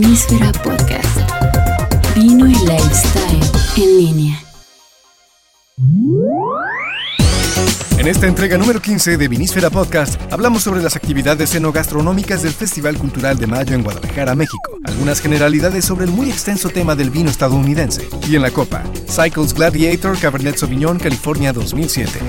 [0.00, 1.18] Vinísfera Podcast.
[2.14, 4.44] Vino y lifestyle en línea.
[7.98, 12.96] En esta entrega número 15 de Vinísfera Podcast hablamos sobre las actividades enogastronómicas del Festival
[12.96, 14.78] Cultural de Mayo en Guadalajara, México.
[14.84, 18.08] Algunas generalidades sobre el muy extenso tema del vino estadounidense.
[18.28, 22.20] Y en la copa, Cycles Gladiator Cabernet Sauvignon California 2007.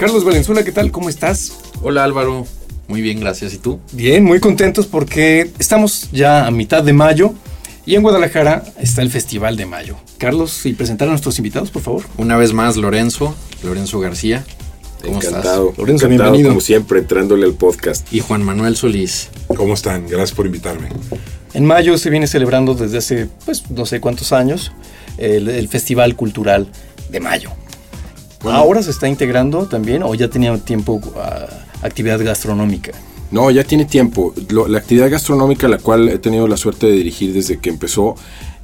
[0.00, 0.90] Carlos Valenzuela, ¿qué tal?
[0.90, 1.60] ¿Cómo estás?
[1.80, 2.44] Hola Álvaro,
[2.88, 3.54] muy bien, gracias.
[3.54, 3.80] ¿Y tú?
[3.92, 7.34] Bien, muy contentos porque estamos ya a mitad de mayo
[7.86, 9.96] y en Guadalajara está el Festival de Mayo.
[10.18, 12.04] Carlos, y presentar a nuestros invitados, por favor.
[12.16, 14.44] Una vez más, Lorenzo, Lorenzo García.
[15.02, 15.70] ¿Cómo Encantado.
[15.70, 15.78] estás?
[15.78, 16.48] Lorenzo, Encantado, bienvenido.
[16.50, 18.10] Como siempre, entrándole al podcast.
[18.10, 19.28] Y Juan Manuel Solís.
[19.48, 20.06] ¿Cómo están?
[20.08, 20.88] Gracias por invitarme.
[21.52, 24.72] En mayo se viene celebrando desde hace, pues, no sé cuántos años,
[25.18, 26.66] el, Festival Cultural
[27.10, 27.50] de Mayo.
[28.44, 32.92] ¿Ahora se está integrando también o ya tenía tiempo uh, actividad gastronómica?
[33.30, 34.34] No, ya tiene tiempo.
[34.48, 38.14] la actividad gastronómica, la cual he tenido la suerte de dirigir desde que empezó,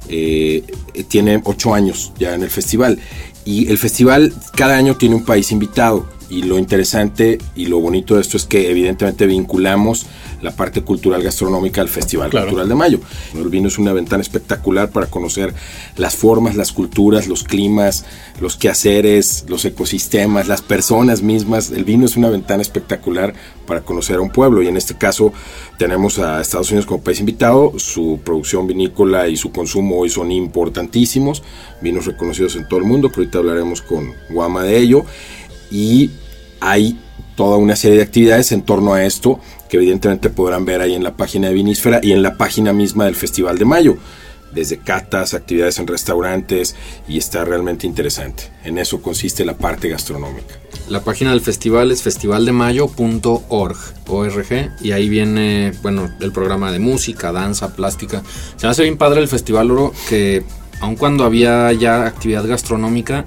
[0.09, 0.63] eh,
[1.07, 2.99] tiene ocho años ya en el festival.
[3.43, 6.07] Y el festival cada año tiene un país invitado.
[6.31, 10.05] Y lo interesante y lo bonito de esto es que evidentemente vinculamos
[10.41, 13.01] la parte cultural gastronómica al Festival Cultural de Mayo.
[13.35, 15.53] El vino es una ventana espectacular para conocer
[15.97, 18.05] las formas, las culturas, los climas,
[18.39, 21.69] los quehaceres, los ecosistemas, las personas mismas.
[21.69, 23.33] El vino es una ventana espectacular
[23.67, 25.33] para conocer a un pueblo y en este caso
[25.77, 27.73] tenemos a Estados Unidos como país invitado.
[27.77, 31.43] Su producción vinícola y su consumo hoy son importantísimos,
[31.81, 35.03] vinos reconocidos en todo el mundo, pero ahorita hablaremos con Guama de ello.
[35.69, 36.09] Y
[36.61, 36.97] hay
[37.35, 41.03] toda una serie de actividades en torno a esto que evidentemente podrán ver ahí en
[41.03, 43.97] la página de Vinísfera y en la página misma del Festival de Mayo.
[44.53, 46.75] Desde catas, actividades en restaurantes
[47.07, 48.51] y está realmente interesante.
[48.65, 50.55] En eso consiste la parte gastronómica.
[50.89, 57.31] La página del festival es festivaldemayo.org org, y ahí viene, bueno, el programa de música,
[57.31, 58.23] danza, plástica.
[58.57, 60.43] Se me hace bien padre el festival oro que
[60.81, 63.25] aun cuando había ya actividad gastronómica,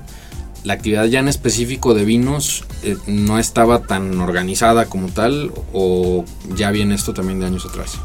[0.65, 6.25] la actividad ya en específico de vinos eh, no estaba tan organizada como tal o
[6.57, 7.99] ya viene esto también de años atrás?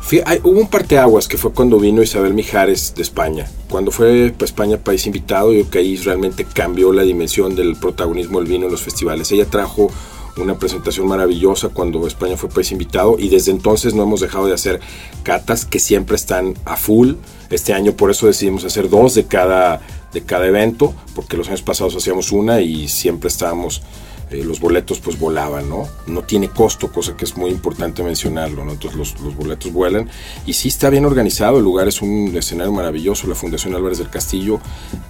[0.44, 3.48] hubo un parteaguas que fue cuando vino Isabel Mijares de España.
[3.70, 8.40] Cuando fue pues, España país invitado, yo que ahí realmente cambió la dimensión del protagonismo
[8.40, 9.32] del vino en los festivales.
[9.32, 9.90] Ella trajo
[10.38, 14.54] una presentación maravillosa cuando España fue país invitado y desde entonces no hemos dejado de
[14.54, 14.80] hacer
[15.24, 17.14] catas que siempre están a full.
[17.50, 19.82] Este año por eso decidimos hacer dos de cada
[20.14, 23.82] de cada evento, porque los años pasados hacíamos una y siempre estábamos,
[24.32, 25.88] eh, los boletos pues volaban, ¿no?
[26.08, 28.72] No tiene costo, cosa que es muy importante mencionarlo, ¿no?
[28.72, 30.10] Entonces los, los, boletos vuelan
[30.46, 34.10] y sí está bien organizado, el lugar es un escenario maravilloso, la Fundación Álvarez del
[34.10, 34.60] Castillo,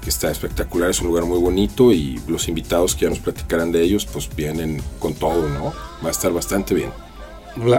[0.01, 3.71] que está espectacular, es un lugar muy bonito y los invitados que ya nos platicarán
[3.71, 5.73] de ellos pues vienen con todo, ¿no?
[6.03, 6.91] Va a estar bastante bien.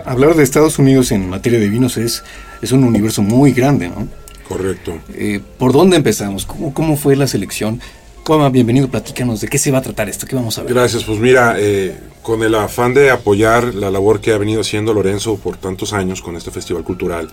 [0.05, 2.23] Hablar de Estados Unidos en materia de vinos es,
[2.61, 4.09] es un universo muy grande, ¿no?
[4.51, 4.99] Correcto.
[5.15, 6.45] Eh, ¿Por dónde empezamos?
[6.45, 7.81] ¿Cómo, ¿Cómo fue la selección?
[8.27, 10.75] Juanma, bienvenido, platícanos de qué se va a tratar esto, qué vamos a ver.
[10.75, 14.93] Gracias, pues mira, eh, con el afán de apoyar la labor que ha venido haciendo
[14.93, 17.31] Lorenzo por tantos años con este festival cultural,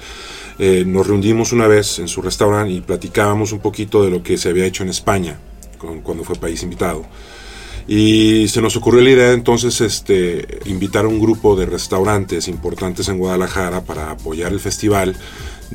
[0.60, 4.38] eh, nos reunimos una vez en su restaurante y platicábamos un poquito de lo que
[4.38, 5.40] se había hecho en España
[6.04, 7.04] cuando fue país invitado.
[7.88, 13.08] Y se nos ocurrió la idea entonces este, invitar a un grupo de restaurantes importantes
[13.08, 15.16] en Guadalajara para apoyar el festival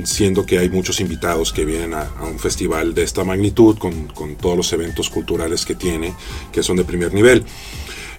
[0.04, 4.08] siendo que hay muchos invitados que vienen a, un festival de esta magnitud, con,
[4.40, 6.14] todos los eventos culturales que tiene,
[6.52, 7.44] que son de primer nivel.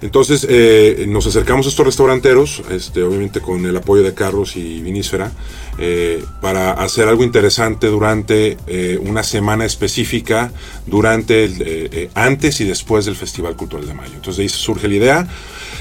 [0.01, 4.81] Entonces eh, nos acercamos a estos restauranteros, este, obviamente con el apoyo de Carlos y
[4.81, 5.31] Vinísfera,
[5.77, 10.51] eh, para hacer algo interesante durante eh, una semana específica,
[10.85, 14.11] durante antes y después del Festival Cultural de Mayo.
[14.15, 15.27] Entonces de ahí surge la idea,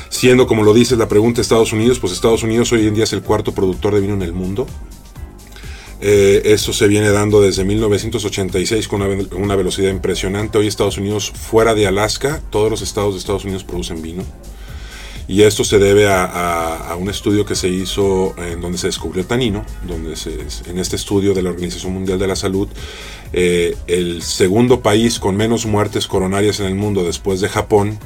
[0.08, 3.12] siendo como lo dice la pregunta Estados Unidos, pues Estados Unidos hoy en día es
[3.12, 4.68] el cuarto productor de vino en el mundo.
[6.04, 10.58] Eh, esto se viene dando desde 1986 con una, velocidad impresionante.
[10.58, 14.24] Hoy Estados Unidos, fuera de Alaska, todos los estados de Estados Unidos producen vino.
[15.28, 19.64] Y esto se debe a, un estudio que se hizo en donde se descubrió tanino,
[19.86, 20.14] donde
[20.66, 22.68] en este estudio de la Organización Mundial de la Salud,
[23.32, 27.96] eh, el segundo país con menos muertes coronarias en el mundo después de Japón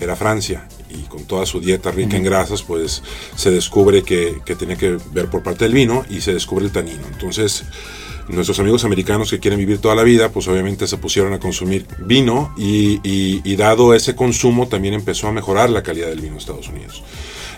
[0.00, 3.02] era Francia y con toda su dieta rica en grasas, pues
[3.36, 6.72] se descubre que, que tiene que ver por parte del vino y se descubre el
[6.72, 7.02] tanino.
[7.12, 7.64] Entonces,
[8.28, 11.86] nuestros amigos americanos que quieren vivir toda la vida, pues obviamente se pusieron a consumir
[11.98, 16.38] vino y, y, dado ese consumo también empezó a mejorar la calidad del vino en
[16.38, 17.02] Estados Unidos.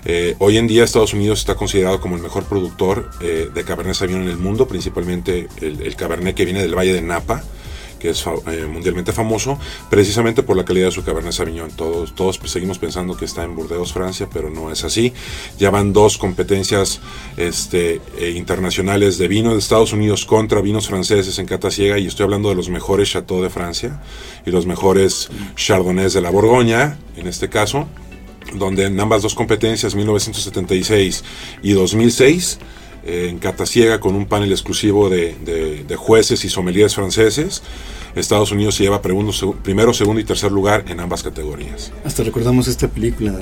[0.05, 3.95] Eh, hoy en día Estados Unidos está considerado como el mejor productor eh, de Cabernet
[3.95, 7.43] Sauvignon en el mundo, principalmente el, el Cabernet que viene del Valle de Napa
[8.05, 9.59] que es eh, mundialmente famoso,
[9.89, 11.71] precisamente por la calidad de su Cabernet Sauvignon.
[11.71, 15.15] Todos, todos seguimos pensando que está en Burdeos, Francia, pero no es así.
[15.59, 17.01] Ya van dos competencias
[17.39, 22.07] este, eh, internacionales de vino de Estados Unidos contra vinos franceses en cata ciega, y
[22.07, 24.03] estoy hablando de los mejores Chateau de Francia
[24.45, 27.89] y los mejores Chardonnays de la Borgoña, en este caso,
[28.53, 31.25] donde en ambas dos competencias, 1976
[31.63, 32.59] y 2006,
[33.07, 35.35] en cata ciega con un panel exclusivo de,
[35.87, 37.63] de, jueces y sommeliers franceses.
[38.15, 41.93] Estados Unidos se lleva primero, segundo y tercer lugar en ambas categorías.
[42.05, 43.39] Hasta recordamos esta película.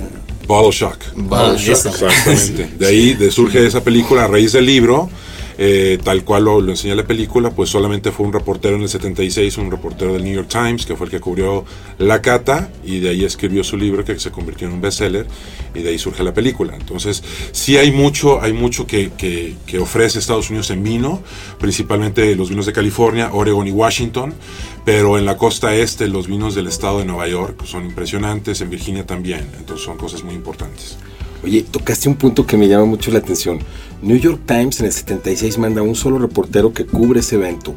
[0.47, 0.99] Bottle Shock.
[1.15, 1.87] Bottle Shock.
[1.87, 2.71] Exactamente.
[2.79, 5.11] De ahí de surge esa película a raíz del libro
[5.65, 8.89] eh, tal cual lo, lo, enseña la película, pues solamente fue un reportero en el
[8.89, 11.65] 76, un reportero del New York Times, que fue el que cubrió
[11.99, 15.25] la cata y de ahí escribió su libro que se convirtió en un bestseller
[15.73, 16.75] y de ahí surge la película.
[16.75, 17.23] Entonces,
[17.53, 21.23] sí hay mucho, hay mucho que, que, que ofrece Estados Unidos en vino,
[21.61, 24.35] principalmente los vinos de California, Oregon y Washington,
[24.85, 28.69] pero en la costa este los vinos del estado de Nueva York son impresionantes, en
[28.69, 30.97] Virginia también, entonces son cosas muy importantes.
[31.45, 33.59] Oye, tocaste un punto que me llama mucho la atención.
[34.03, 37.75] New York Times en el 76 manda un solo reportero que cubre ese evento.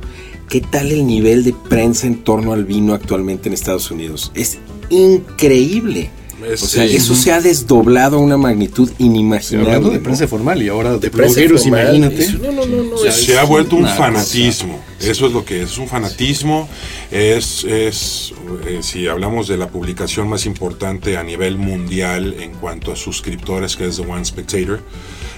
[0.49, 4.31] ¿Qué tal el nivel de prensa en torno al vino actualmente en Estados Unidos?
[4.33, 4.57] Es
[4.89, 6.09] increíble.
[6.53, 9.71] O sea, eso se ha desdoblado a una magnitud inimaginable.
[9.71, 12.31] Hablando de prensa formal y ahora de, blogueros, imagínate.
[12.33, 14.79] no, no, no, se ha vuelto un fanatismo.
[14.99, 16.67] Eso es lo que es, un fanatismo.
[17.11, 18.33] Es, es
[18.65, 23.75] eh, si hablamos de la publicación más importante a nivel mundial en cuanto a suscriptores,
[23.75, 24.81] que es The One Spectator,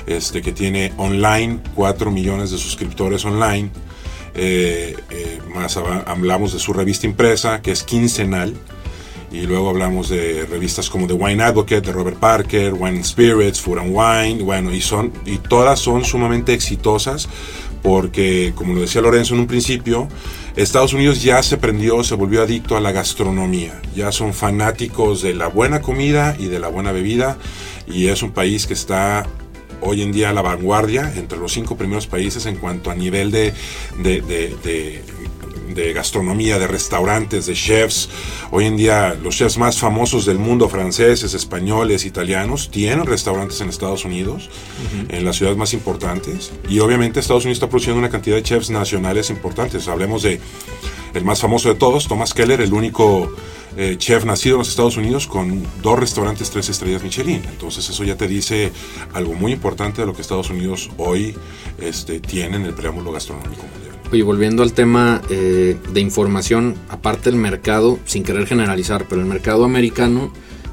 [0.06, 3.72] este, que tiene online 4 millones de suscriptores online.
[4.36, 8.54] Eh, eh, más hablamos de su revista impresa, que es quincenal.
[9.32, 13.80] Y luego hablamos de revistas como The Wine Advocate, de Robert Parker, Wine Spirits, Food
[13.80, 17.28] and Wine, bueno, y, son, y todas son sumamente exitosas
[17.84, 20.08] porque, como lo decía Lorenzo en un principio,
[20.56, 25.34] Estados Unidos ya se prendió, se volvió adicto a la gastronomía, ya son fanáticos de
[25.34, 27.38] la buena comida y de la buena bebida,
[27.88, 29.26] y es un país que está
[29.82, 33.32] hoy en día a la vanguardia entre los cinco primeros países en cuanto a nivel
[33.32, 33.54] de,
[35.94, 38.10] gastronomía, de restaurantes, de chefs.
[38.52, 43.70] Hoy en día los chefs más famosos del mundo, franceses, españoles, italianos, tienen restaurantes en
[43.70, 44.50] Estados Unidos,
[45.10, 46.52] en las ciudades más importantes.
[46.70, 49.88] Y obviamente Estados Unidos está produciendo una cantidad de chefs nacionales importantes.
[49.88, 50.40] Hablemos de
[51.14, 53.32] el más famoso de todos, Thomas Keller, el único
[53.80, 57.44] eh, chef nacido en los Estados Unidos con dos restaurantes tres estrellas Michelin.
[57.48, 58.72] Entonces eso ya te dice
[59.14, 61.36] algo muy importante de lo que Estados Unidos hoy
[61.80, 63.87] este, tiene en el preámbulo gastronómico mundial.
[64.12, 69.28] Oye, volviendo al tema eh, de información, aparte del mercado, sin querer generalizar, pero el
[69.28, 70.32] mercado americano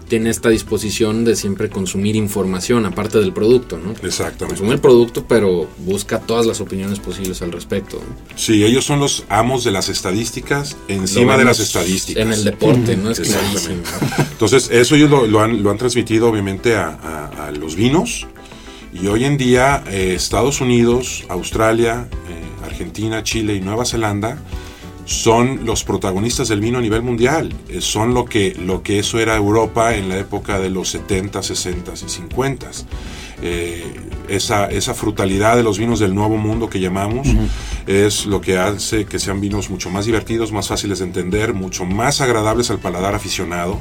[0.09, 3.93] tiene esta disposición de siempre consumir información, aparte del producto, ¿no?
[4.07, 4.47] Exactamente.
[4.47, 8.01] Consume el producto, pero busca todas las opiniones posibles al respecto.
[8.37, 12.23] Sí, ellos son los amos de las estadísticas encima de las estadísticas.
[12.23, 13.11] En el deporte, ¿no?
[13.11, 13.83] Es clarísimo.
[14.31, 18.27] Entonces, eso ellos lo, han, lo han, transmitido, obviamente, a, los vinos.
[18.93, 22.09] Y hoy en día, eh, Estados Unidos, Australia,
[22.75, 24.37] Argentina, Chile y Nueva Zelanda
[25.05, 27.55] son los protagonistas del vino a nivel mundial.
[27.69, 31.41] Eh, son lo que, lo que eso era Europa en la época de los 70,
[31.43, 32.71] 60 y 50.
[33.43, 33.95] Eh,
[34.29, 37.29] esa, esa, frutalidad de los vinos del nuevo mundo que llamamos
[37.87, 41.85] es lo que hace que sean vinos mucho más divertidos, más fáciles de entender, mucho
[41.85, 43.81] más agradables al paladar aficionado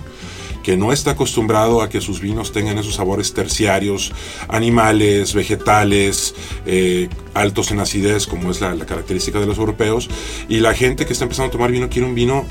[0.63, 4.13] que no está acostumbrado a que sus vinos tengan esos sabores terciarios,
[4.47, 6.33] animales, vegetales,
[6.65, 10.09] eh, altos en acidez, como es la, la característica de los europeos,
[10.49, 12.45] y la gente que está empezando a tomar vino quiere un vino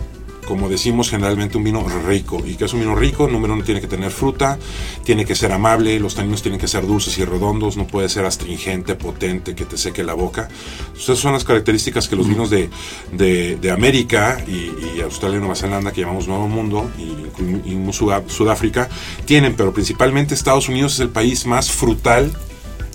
[0.46, 2.42] como decimos generalmente, un vino rico.
[2.44, 3.28] ¿Y que es un vino rico?
[3.28, 4.58] Número uno, tiene que tener fruta,
[5.04, 8.24] tiene que ser amable, los taninos tienen que ser dulces y redondos, no puede ser
[8.24, 10.48] astringente, potente, que te seque la boca.
[10.96, 12.68] esas son las características que los vinos de,
[13.12, 18.88] de, América y, Australia y Nueva Zelanda, que llamamos Nuevo Mundo, y, y Sudáfrica,
[19.24, 22.32] tienen, pero principalmente Estados Unidos es el país más frutal,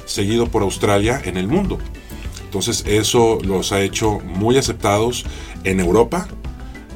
[0.06, 1.80] seguido por Australia, en el mundo.
[2.44, 5.26] Entonces eso los ha hecho muy aceptados
[5.64, 6.28] en Europa,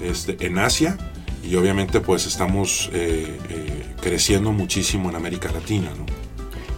[0.03, 0.97] este, en Asia
[1.43, 5.89] y obviamente pues estamos eh, eh, creciendo muchísimo en América Latina.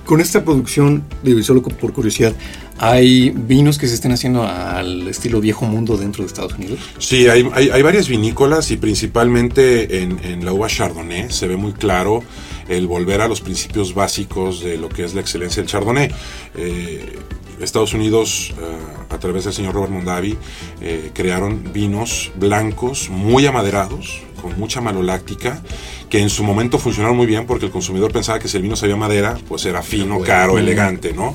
[0.06, 2.34] Con esta producción, digo, solo por curiosidad,
[2.78, 6.80] ¿hay vinos que se estén haciendo al estilo viejo mundo dentro de Estados Unidos?
[6.98, 12.22] Sí, hay, hay, varias vinícolas y principalmente en, la uva Chardonnay se ve muy claro
[12.68, 16.12] el volver a los principios básicos de lo que es la excelencia del Chardonnay.
[16.56, 17.20] Eh,
[17.62, 20.38] Estados Unidos, eh, a través del señor Robert Mondavi,
[20.82, 25.62] eh, crearon vinos blancos muy amaderados, con mucha maloláctica,
[26.10, 28.76] que en su momento funcionaron muy bien porque el consumidor pensaba que si el vino
[28.76, 31.34] sabía madera, pues era fino, caro, elegante, ¿no?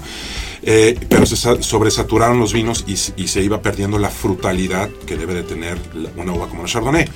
[0.62, 5.32] Eh, pero se sa- sobresaturaron los vinos y, se iba perdiendo la frutalidad que debe
[5.34, 5.78] de tener
[6.16, 7.06] una uva como la Chardonnay.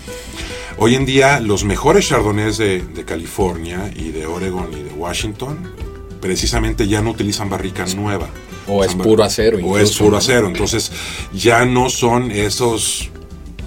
[0.78, 5.71] Hoy en día los mejores Chardonnays de, de California y de Oregon y de Washington
[6.21, 8.28] precisamente ya no utilizan barrica nueva.
[8.66, 10.47] O es puro acero O es puro acero.
[10.47, 10.92] Entonces
[11.33, 13.11] ya no son esos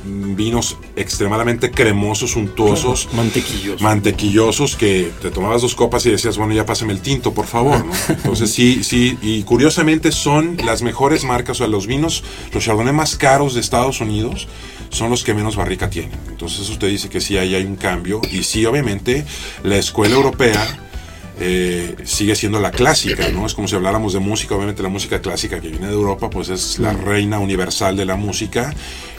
[0.06, 3.82] vinos extremadamente cremosos, untuosos, Mantequillos.
[3.82, 7.84] mantequillosos que te tomabas dos copas y decías, bueno, ya pásame el tinto, por favor.
[7.84, 7.92] ¿no?
[8.10, 12.24] Entonces sí, sí, y curiosamente son las mejores marcas, o sea, los vinos,
[12.54, 14.48] los chardonnay más caros de Estados Unidos
[14.90, 16.18] son los que menos barrica tienen.
[16.30, 19.25] Entonces eso te dice que sí ahí hay un cambio y sí, obviamente,
[19.64, 20.85] la escuela europea
[21.39, 23.46] eh, sigue siendo la clásica, ¿no?
[23.46, 26.50] Es como si habláramos de música, obviamente la música clásica que viene de Europa, pues
[26.50, 28.74] es la reina universal de la música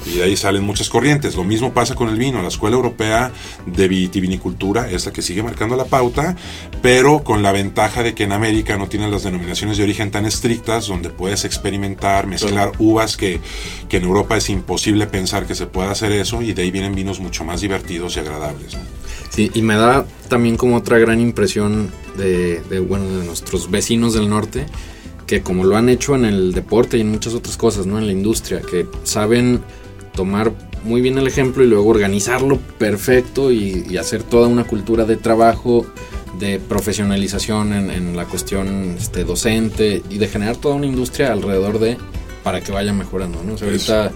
[0.07, 1.37] y de ahí salen muchas corrientes.
[1.37, 3.33] Lo mismo pasa con el vino, la escuela europea
[3.67, 6.37] de vitivinicultura es la que sigue marcando la pauta,
[6.81, 10.25] pero con la ventaja de que en América no tienen las denominaciones de origen tan
[10.25, 13.41] estrictas, donde puedes experimentar, mezclar uvas que,
[13.89, 16.95] que en Europa es imposible pensar que se pueda hacer eso y de ahí vienen
[16.95, 18.75] vinos mucho más divertidos y agradables.
[18.75, 19.06] ¿no?
[19.37, 24.15] Sí, y me da también como otra gran impresión de, de, bueno, de nuestros vecinos
[24.15, 24.65] del norte,
[25.27, 27.99] que como lo han hecho en el deporte y en muchas otras cosas, ¿no?
[27.99, 29.61] En la industria, que saben
[30.15, 30.53] tomar
[30.85, 35.17] muy bien el ejemplo y luego organizarlo perfecto y, y hacer toda una cultura de
[35.17, 35.85] trabajo,
[36.39, 41.79] de profesionalización en, en la cuestión este, docente y de generar toda una industria alrededor
[41.79, 41.99] de
[42.43, 43.53] para que vaya mejorando, ¿no?
[43.53, 44.13] O sea, ahorita,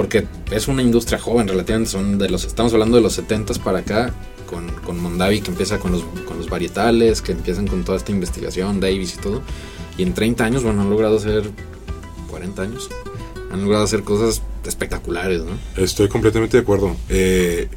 [0.00, 3.80] porque es una industria joven relativamente, son de los, estamos hablando de los 70s para
[3.80, 4.14] acá,
[4.46, 8.10] con, con Mondavi que empieza con los, con los varietales, que empiezan con toda esta
[8.10, 9.42] investigación, Davis y todo,
[9.98, 11.50] y en 30 años, bueno, han logrado hacer
[12.30, 12.88] 40 años,
[13.52, 15.52] han logrado hacer cosas espectaculares, ¿no?
[15.76, 16.96] Estoy completamente de acuerdo.
[17.10, 17.68] Eh,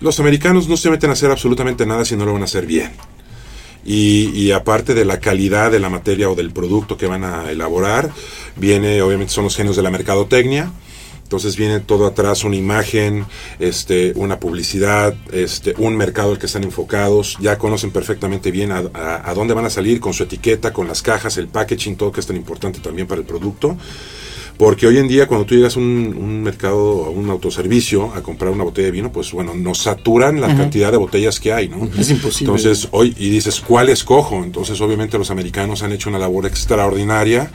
[0.00, 2.64] los americanos no se meten a hacer absolutamente nada si no lo van a hacer
[2.64, 2.92] bien.
[3.84, 7.50] Y, y aparte de la calidad de la materia o del producto que van a
[7.50, 8.10] elaborar,
[8.56, 10.72] viene, obviamente son los genios de la mercadotecnia.
[11.26, 13.26] Entonces viene todo atrás, una imagen,
[13.58, 18.84] este, una publicidad, este, un mercado al que están enfocados, ya conocen perfectamente bien a,
[18.94, 22.12] a- a dónde van a salir con su etiqueta, con las cajas, el packaging, todo
[22.12, 23.76] que es tan importante también para el producto.
[24.58, 28.22] Porque hoy en día cuando tú llegas a un, un mercado, a un autoservicio, a
[28.22, 31.68] comprar una botella de vino, pues bueno, nos saturan la cantidad de botellas que hay,
[31.68, 31.88] ¿no?
[31.98, 32.54] Es imposible.
[32.54, 34.42] Entonces, hoy, y dices, ¿cuál escojo?
[34.42, 37.50] Entonces, obviamente los americanos han hecho una labor extraordinaria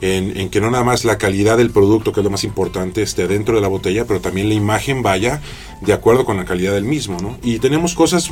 [0.00, 3.02] en, en que no nada más la calidad del producto, que es lo más importante,
[3.02, 5.40] esté dentro de la botella, pero también la imagen vaya
[5.80, 7.38] de acuerdo con la calidad del mismo, ¿no?
[7.42, 8.30] Y tenemos cosas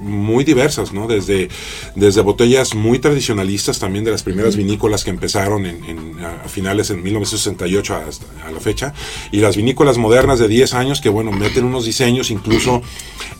[0.00, 1.06] muy diversas, ¿no?
[1.06, 1.48] Desde,
[1.94, 6.90] desde botellas muy tradicionalistas, también de las primeras vinícolas que empezaron en, en- a finales
[6.90, 8.92] en 1968 hasta a la fecha,
[9.32, 12.82] y las vinícolas modernas de 10 años que, bueno, meten unos diseños, incluso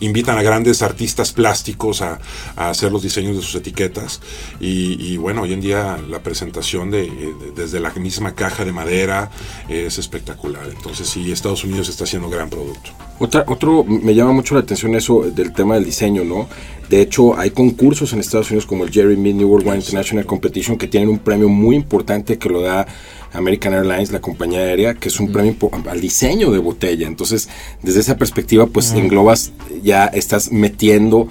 [0.01, 2.21] invitan a grandes artistas plásticos a,
[2.57, 4.21] a hacer los diseños de sus etiquetas,
[4.61, 8.73] y, y, bueno, hoy en día la presentación de, de- desde la misma caja de
[8.73, 9.31] madera
[9.69, 12.91] es espectacular, entonces sí, Estados Unidos está haciendo gran producto.
[13.19, 16.49] Otra, otro, me llama mucho la atención eso del tema del diseño, ¿no?
[16.89, 20.25] De hecho, hay concursos en Estados Unidos como el Jerry Mead New World Wine International
[20.25, 22.87] Competition que tienen un premio muy importante que lo da
[23.33, 27.07] American Airlines, la compañía aérea, que es un premio impo- al diseño de botella.
[27.09, 27.49] Entonces,
[27.83, 31.27] desde esa perspectiva, pues englobas, ya estás metiendo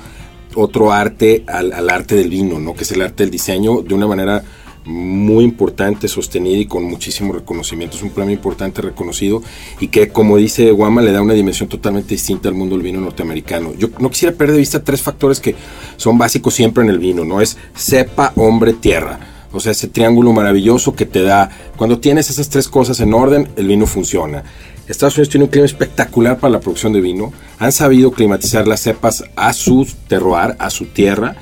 [0.55, 2.74] otro arte al, al arte del vino, ¿no?
[2.74, 4.43] Que es el arte del diseño de una manera
[4.86, 7.98] muy importante, sostenida y con muchísimo reconocimiento.
[7.98, 9.42] Es un premio importante, reconocido
[9.80, 13.01] y que, como dice Guama, le da una dimensión totalmente distinta al mundo del vino
[13.01, 13.74] norteamericano.
[13.77, 15.56] Yo no quisiera perder de vista tres factores que
[15.98, 17.42] son básicos siempre en el vino, ¿no?
[17.42, 19.20] Es cepa, hombre, tierra.
[19.51, 23.48] O sea, ese triángulo maravilloso que te da, cuando tienes esas tres cosas en orden,
[23.56, 24.44] el vino funciona.
[24.88, 27.34] Estados Unidos tiene un clima espectacular para la producción de vino.
[27.58, 31.38] Han sabido climatizar las cepas a su terroir, a su tierra.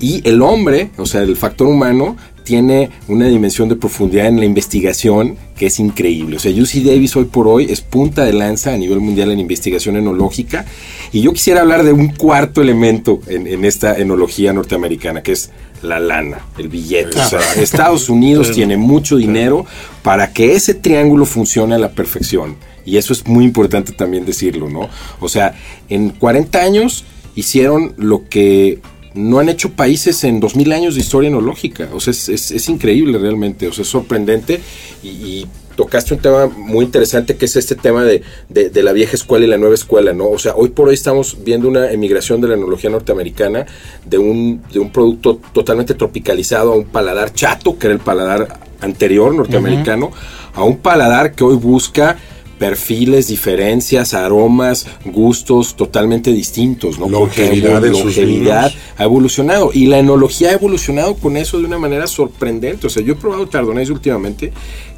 [0.00, 2.16] Y el hombre, o sea, el factor humano,
[2.48, 6.36] tiene una dimensión de profundidad en la investigación que es increíble.
[6.36, 9.38] O sea, UC Davis hoy por hoy es punta de lanza a nivel mundial en
[9.38, 10.64] investigación enológica.
[11.12, 15.50] Y yo quisiera hablar de un cuarto elemento en, en esta enología norteamericana, que es
[15.82, 17.20] la lana, el billete.
[17.20, 19.66] O sea, Estados Unidos tiene mucho dinero
[20.02, 22.56] para que ese triángulo funcione a la perfección.
[22.86, 24.88] Y eso es muy importante también decirlo, ¿no?
[25.20, 25.54] O sea,
[25.90, 28.78] en 40 años hicieron lo que
[29.18, 31.88] no han hecho países en 2000 años de historia enológica.
[31.92, 34.60] O sea, es, es- es increíble realmente, o sea, es sorprendente
[35.02, 35.46] y, y
[35.76, 39.44] tocaste un tema muy interesante que es este tema de, de- de la vieja escuela
[39.44, 40.28] y la nueva escuela, ¿no?
[40.28, 43.64] O sea, hoy por hoy estamos viendo una emigración de la enología norteamericana
[44.04, 48.60] de un, de un producto totalmente tropicalizado a un paladar chato, que era el paladar
[48.80, 50.10] anterior norteamericano,
[50.54, 52.16] a un paladar que hoy busca
[52.58, 57.08] perfiles, diferencias, aromas, gustos totalmente distintos, ¿no?
[57.08, 62.06] Longevidad Porque longevidad ha evolucionado y la enología ha evolucionado con eso de una manera
[62.06, 62.86] sorprendente.
[62.86, 64.52] O sea, yo he probado chardonnays últimamente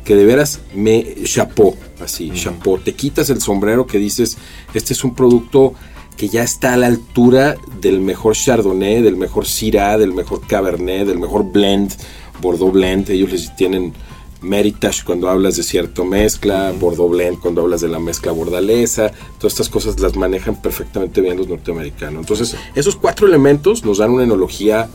[0.05, 2.79] que de veras me chapeau, así, chapeau.
[2.79, 4.38] Te quitas el sombrero que dices,
[4.75, 5.75] este es un producto
[6.17, 11.07] que ya está a la altura del mejor chardonnay, del mejor syrah, del mejor cabernet,
[11.07, 11.93] del mejor blend,
[12.40, 13.09] bordeaux blend.
[13.11, 13.93] Ellos les tienen
[14.42, 19.52] Meritage cuando hablas de cierta mezcla, Bordeaux Blend cuando hablas de la mezcla bordalesa, todas
[19.52, 22.20] estas cosas las manejan perfectamente bien los norteamericanos.
[22.20, 24.88] Entonces, esos cuatro elementos nos dan una enología,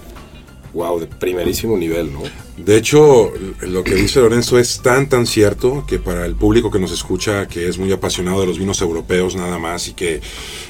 [0.73, 2.21] wow, de primerísimo nivel, ¿no?
[2.57, 6.79] De hecho, lo que dice Lorenzo es tan tan cierto que para el público que
[6.79, 10.21] nos escucha, que es muy apasionado de los vinos europeos nada más y que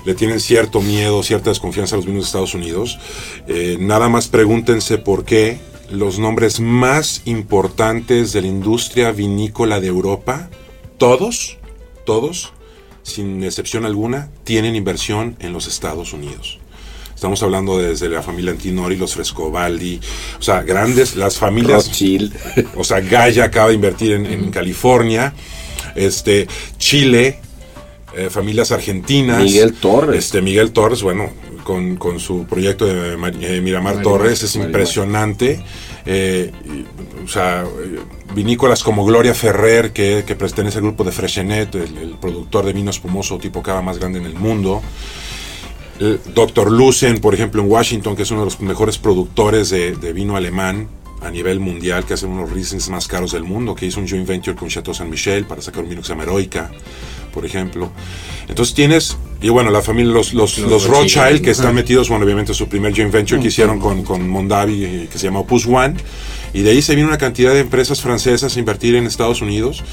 [0.03, 2.97] le tienen cierto miedo, cierta desconfianza a los vinos de Estados Unidos,
[3.47, 5.59] eh, nada más pregúntense por qué
[5.91, 10.49] los nombres más importantes de la industria vinícola de Europa,
[10.97, 11.57] todos,
[12.05, 12.53] todos,
[13.03, 16.59] sin excepción alguna, tienen inversión en los Estados Unidos.
[17.13, 20.01] Estamos hablando desde la familia Antinori, los Frescobaldi,
[20.37, 21.87] o sea, grandes, las familias.
[21.87, 22.33] Rothschild.
[22.75, 25.33] O sea, Gaia acaba de invertir en, en California,
[25.95, 27.39] este, Chile,
[28.15, 29.43] eh, familias argentinas.
[29.43, 30.25] Miguel Torres.
[30.25, 31.29] Este, Miguel Torres, bueno,
[31.65, 34.69] con, con su proyecto de Mar- eh, Miramar Marimar, Torres es Marimar.
[34.69, 35.61] impresionante.
[36.05, 37.99] Eh, y, o sea, eh,
[38.33, 42.71] vinícolas como Gloria Ferrer, que, que pertenece al grupo de Freshenet, el, el productor de
[42.73, 44.81] vino espumoso tipo cava más grande en el mundo.
[45.99, 46.71] El Dr.
[46.71, 50.35] Lucen, por ejemplo, en Washington, que es uno de los mejores productores de, de vino
[50.35, 50.87] alemán
[51.21, 54.27] a nivel mundial, que hace unos Rieslings más caros del mundo, que hizo un joint
[54.27, 56.69] venture con Chateau Saint Michel para sacar un vino que se llama Heroica,
[57.33, 57.89] por ejemplo.
[58.47, 62.25] Entonces tienes, y bueno, la familia, los, los, Los los Rothschild, que están metidos, bueno,
[62.25, 65.65] obviamente su primer joint venture que hicieron con, con Mondavi, eh, que se llama Opus
[65.67, 65.95] One,
[66.53, 69.83] y de ahí se viene una cantidad de empresas francesas a invertir en Estados Unidos.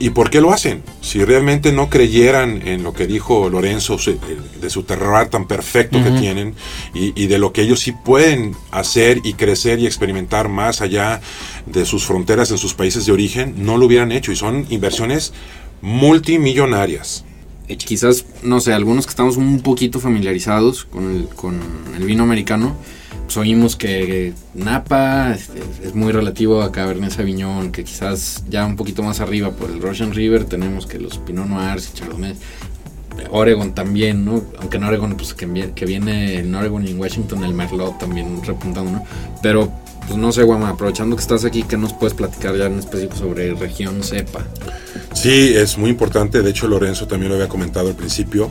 [0.00, 0.84] ¿Y por qué lo hacen?
[1.00, 4.16] Si realmente no creyeran en lo que dijo Lorenzo, se-
[4.60, 6.54] de su terroir tan perfecto que tienen
[6.94, 11.20] y, y de lo que ellos sí pueden hacer y crecer y experimentar más allá
[11.66, 14.30] de sus fronteras en sus países de origen, no lo hubieran hecho.
[14.30, 15.32] Y son inversiones
[15.82, 17.24] multimillonarias.
[17.76, 21.28] Quizás, no sé, algunos que estamos un poquito familiarizados con
[21.96, 22.74] el, vino americano,
[23.24, 29.02] pues oímos que Napa es muy relativo a Cabernet Sauvignon, que quizás ya un poquito
[29.02, 32.34] más arriba por el Russian River tenemos que los Pinot Noirs y Chardonnay.
[33.30, 34.42] Oregon también, ¿no?
[34.60, 35.46] Aunque en Oregon, pues que
[35.86, 39.04] viene en Oregon y en Washington el Merlot también repuntando, ¿no?
[39.42, 39.72] Pero,
[40.08, 43.16] pues no sé, Guama, aprovechando que estás aquí, ¿qué nos puedes platicar ya en específico
[43.16, 44.42] sobre región cepa?
[45.12, 46.42] Sí, es muy importante.
[46.42, 48.50] De hecho, Lorenzo también lo había comentado al principio.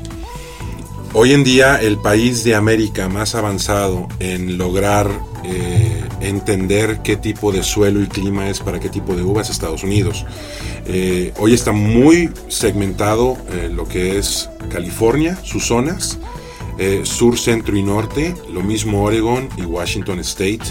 [1.13, 5.09] Hoy en día, el país de América más avanzado en lograr
[5.43, 9.49] eh, entender qué tipo de suelo y clima es para qué tipo de uva es
[9.49, 10.25] Estados Unidos.
[10.85, 16.19] Eh, hoy está muy segmentado eh, lo que es California, sus zonas,
[16.77, 20.61] eh, sur, centro y norte, lo mismo Oregon y Washington State,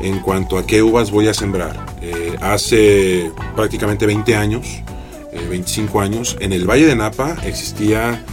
[0.00, 1.86] en cuanto a qué uvas voy a sembrar.
[2.02, 4.66] Eh, hace prácticamente 20 años,
[5.32, 8.24] eh, 25 años, en el Valle de Napa existía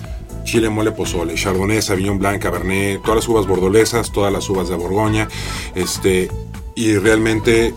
[0.43, 4.75] chile, mole, pozole, chardonnay, sauvignon blanc, cabernet, todas las uvas bordolesas, todas las uvas de
[4.75, 5.27] Borgoña,
[5.75, 6.29] este,
[6.75, 7.73] y realmente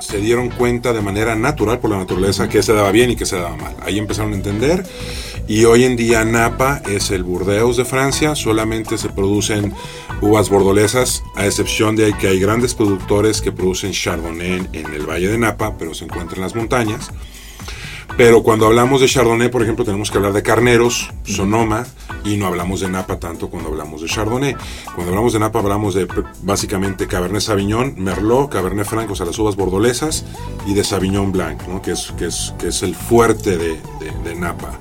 [0.00, 3.26] se dieron cuenta de manera natural por la naturaleza que se daba bien y que
[3.26, 3.74] se daba mal.
[3.82, 4.84] Ahí empezaron a entender
[5.48, 9.72] y hoy en día Napa es el Burdeos de Francia, solamente se producen
[10.20, 15.28] uvas bordolesas, a excepción de que hay grandes productores que producen Chardonnay en el Valle
[15.28, 17.10] de Napa, pero se encuentran en las montañas.
[18.16, 21.86] Pero cuando hablamos de Chardonnay, por ejemplo, tenemos que hablar de Carneros, Sonoma,
[22.24, 24.56] y no hablamos de Napa tanto cuando hablamos de Chardonnay.
[24.94, 26.08] Cuando hablamos de Napa hablamos de
[26.42, 30.24] básicamente Cabernet Sauvignon, Merlot, Cabernet Franc, o sea, las uvas bordolesas,
[30.66, 31.82] y de Sauvignon Blanc, ¿no?
[31.82, 33.68] que, es, que, es, que es el fuerte de,
[34.00, 34.78] de- de Napa.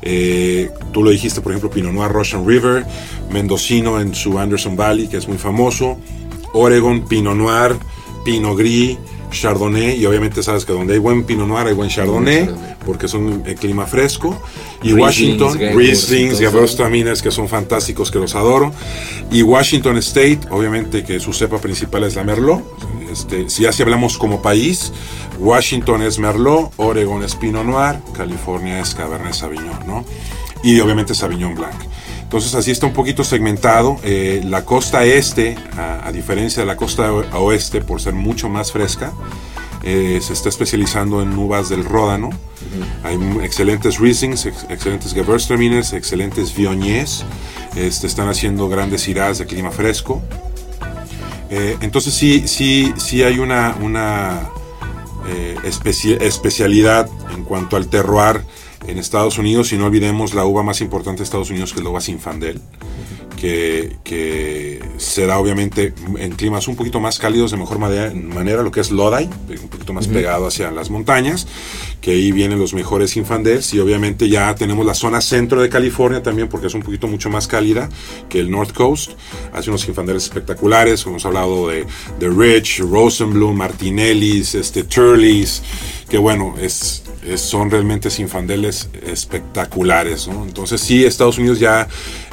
[0.00, 2.86] Eh, tú lo dijiste, por ejemplo, Pinot Noir Russian River,
[3.30, 5.98] Mendocino en su Anderson Valley, que es muy famoso,
[6.54, 7.76] Oregon, Pinot Noir,
[8.24, 8.96] Pinot Gris,
[9.30, 12.77] Chardonnay, y obviamente sabes que donde hay buen Pinot Noir hay buen Chardonnay, Chardonnay.
[12.84, 14.40] Porque es un eh, clima fresco.
[14.82, 16.38] Y Rislings, Washington, Rieslings.
[16.38, 18.72] Gewürztraminer, que son fantásticos, que los adoro.
[19.30, 22.62] Y Washington State, obviamente que su cepa principal es la Merlot.
[23.10, 24.92] Este, si ya si hablamos como país,
[25.38, 30.04] Washington es Merlot, Oregon es Pinot Noir, California es Cabernet Sauvignon, ¿no?
[30.62, 31.74] Y obviamente Sauvignon Blanc.
[32.22, 33.96] Entonces así está un poquito segmentado.
[34.02, 38.70] Eh, la costa este, a, a diferencia de la costa oeste, por ser mucho más
[38.70, 39.12] fresca,
[39.90, 42.28] eh, se está especializando en uvas del Ródano.
[43.04, 47.24] Hay excelentes Rieslings, ex- excelentes Gewürztraminers, excelentes Viogniers.
[47.74, 50.20] Este, están haciendo grandes Syrahs de clima fresco.
[51.50, 54.50] Eh, entonces sí, sí, sí hay una, una
[55.28, 58.42] eh, especi- especialidad en cuanto al terroir
[58.86, 61.84] en Estados Unidos y no olvidemos la uva más importante de Estados Unidos que es
[61.84, 62.60] la uva Sinfandel
[63.38, 68.72] que, que se da obviamente en climas un poquito más cálidos de mejor manera, lo
[68.72, 69.28] que es Lodi,
[69.62, 71.46] un poquito más pegado hacia las montañas,
[72.00, 76.20] que ahí vienen los mejores Infandels y obviamente ya tenemos la zona centro de California
[76.20, 77.88] también porque es un poquito mucho más cálida
[78.28, 79.12] que el North Coast,
[79.52, 81.86] hace unos Infandels espectaculares, hemos hablado de,
[82.18, 85.62] de Rich, Rosenblum, Martinellis, este, Turleys,
[86.08, 87.04] que bueno, es,
[87.36, 90.28] son realmente sinfandeles espectaculares.
[90.28, 90.44] ¿no?
[90.44, 91.88] Entonces sí, Estados Unidos ya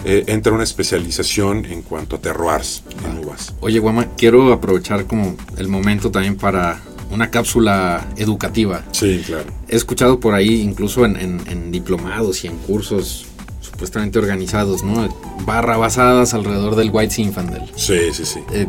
[0.05, 3.53] eh, entra en una especialización en cuanto a terroirs en uvas.
[3.61, 6.81] Oye, Guama, quiero aprovechar como el momento también para
[7.11, 8.83] una cápsula educativa.
[8.91, 9.45] Sí, claro.
[9.67, 13.25] He escuchado por ahí, incluso en, en- en diplomados y en cursos
[13.61, 15.07] supuestamente organizados, ¿no?
[15.45, 17.63] Barra basadas alrededor del White Zinfandel.
[17.75, 18.39] Sí, sí, sí.
[18.53, 18.67] Eh,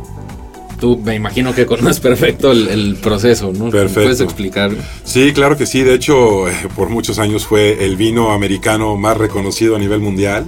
[0.79, 3.71] tú me imagino que conoces perfecto el, el proceso, ¿no?
[3.71, 4.03] Perfecto.
[4.03, 4.71] ¿Puedes explicar?
[5.05, 5.83] Sí, claro que sí.
[5.83, 10.47] De hecho, eh, por muchos años fue el vino americano más reconocido a nivel mundial.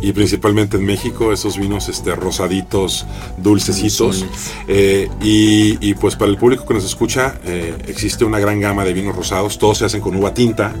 [0.00, 3.04] Y principalmente en México, esos vinos este, rosaditos,
[3.36, 4.24] dulcecitos.
[4.68, 8.84] Eh, y, y, pues para el público que nos escucha, eh, existe una gran gama
[8.84, 9.58] de vinos rosados.
[9.58, 10.72] Todos se hacen con uva tinta.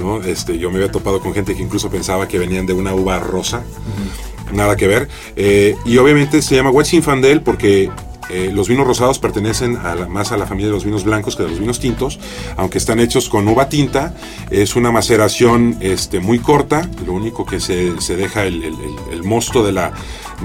[0.00, 0.20] ¿no?
[0.22, 3.20] Este, yo me había topado con gente que incluso pensaba que venían de una uva
[3.20, 3.62] rosa.
[4.52, 5.08] Nada que ver.
[5.36, 7.90] Eh, y obviamente se llama White Zinfandel porque
[8.30, 11.42] eh, los vinos rosados pertenecen a más a la familia de los vinos blancos que
[11.42, 12.18] de los vinos tintos,
[12.56, 14.14] aunque están hechos con uva tinta.
[14.50, 19.72] Es una maceración este, muy corta, lo único que se, deja el- el mosto de
[19.72, 19.92] la,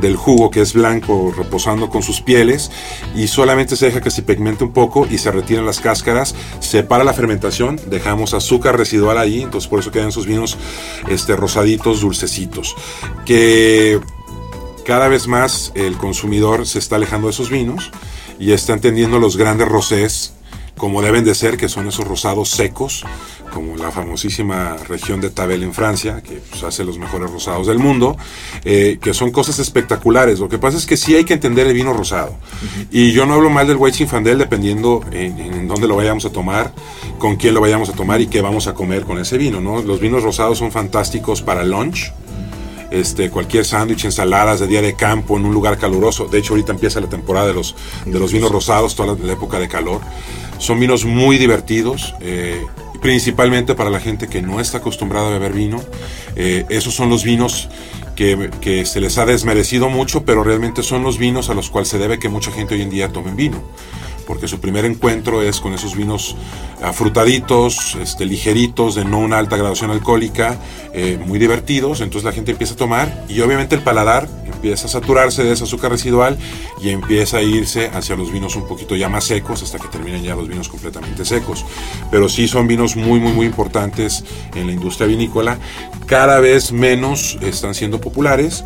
[0.01, 2.71] del jugo que es blanco reposando con sus pieles
[3.15, 6.83] y solamente se deja que se pigmente un poco y se retiran las cáscaras, se
[6.83, 10.57] para la fermentación, dejamos azúcar residual ahí, entonces por eso quedan esos vinos
[11.09, 12.75] este, rosaditos, dulcecitos,
[13.25, 13.99] que
[14.89, 17.91] cada vez más el consumidor se está alejando de esos vinos
[18.39, 20.33] y está entendiendo los grandes rosés
[20.79, 23.05] como deben de ser, que son esos rosados secos,
[23.53, 27.77] como la famosísima región de Tabel en Francia, que pues, hace los mejores rosados del
[27.77, 28.17] mundo,
[28.65, 30.39] eh, que son cosas espectaculares.
[30.39, 32.33] Lo que pasa es que sí hay que entender el vino rosado.
[32.89, 36.31] Y yo no hablo mal del White Zinfandel dependiendo en, en dónde lo vayamos a
[36.31, 36.73] tomar,
[37.19, 39.61] con quién lo vayamos a tomar y qué vamos a comer con ese vino.
[39.61, 39.83] ¿no?
[39.83, 42.11] Los vinos rosados son fantásticos para lunch,
[42.91, 46.27] este, cualquier sándwich, ensaladas de día de campo en un lugar caluroso.
[46.27, 47.75] De hecho, ahorita empieza la temporada de los,
[48.05, 50.01] de los vinos rosados, toda la, época de calor.
[50.57, 52.65] Son vinos muy divertidos, eh,
[53.01, 55.81] principalmente para la gente que no está acostumbrada a beber vino.
[56.35, 57.69] Eh, esos son los vinos
[58.15, 61.89] que, que se les ha desmerecido mucho, pero realmente son los vinos a los cuales
[61.89, 63.63] se debe que mucha gente hoy en día tome vino
[64.29, 66.35] porque su primer encuentro es con esos vinos
[66.83, 70.55] afrutaditos, este, ligeritos, de no una alta graduación alcohólica,
[70.93, 74.89] eh, muy divertidos, entonces la gente empieza a tomar y obviamente el paladar empieza a
[74.89, 76.37] saturarse de ese azúcar residual
[76.79, 80.21] y empieza a irse hacia los vinos un poquito ya más secos hasta que terminan
[80.21, 81.65] ya los vinos completamente secos.
[82.11, 85.57] Pero sí son vinos muy, muy, muy importantes en la industria vinícola,
[86.05, 88.63] cada vez menos están siendo populares,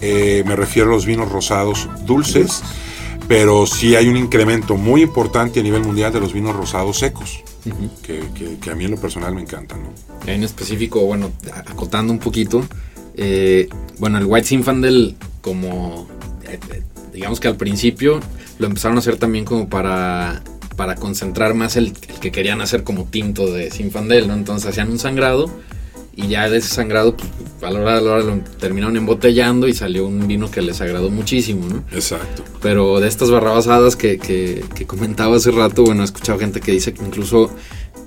[0.00, 2.64] eh, me refiero a los vinos rosados dulces
[3.28, 7.42] pero sí hay un incremento muy importante a nivel mundial de los vinos rosados secos,
[8.02, 9.82] que, que- que a mí en lo personal me encantan.
[9.82, 9.88] ¿no?
[10.32, 11.30] En específico, bueno,
[11.66, 12.64] acotando un poquito,
[13.16, 16.08] eh, bueno, el White Zinfandel, como
[16.44, 18.20] eh, eh, digamos que al principio
[18.58, 20.42] lo empezaron a hacer también como para,
[20.76, 24.34] para concentrar más el, el que querían hacer como tinto de Zinfandel, ¿no?
[24.34, 25.50] Entonces hacían un sangrado
[26.20, 27.30] y ya de ese sangrado, pues,
[27.62, 30.80] a la hora de la hora lo terminaron embotellando y salió un vino que les
[30.80, 31.84] agradó muchísimo, ¿no?
[31.92, 32.42] Exacto.
[32.60, 36.72] Pero de estas barrabasadas que, que, que comentaba hace rato, bueno, he escuchado gente que
[36.72, 37.50] dice que incluso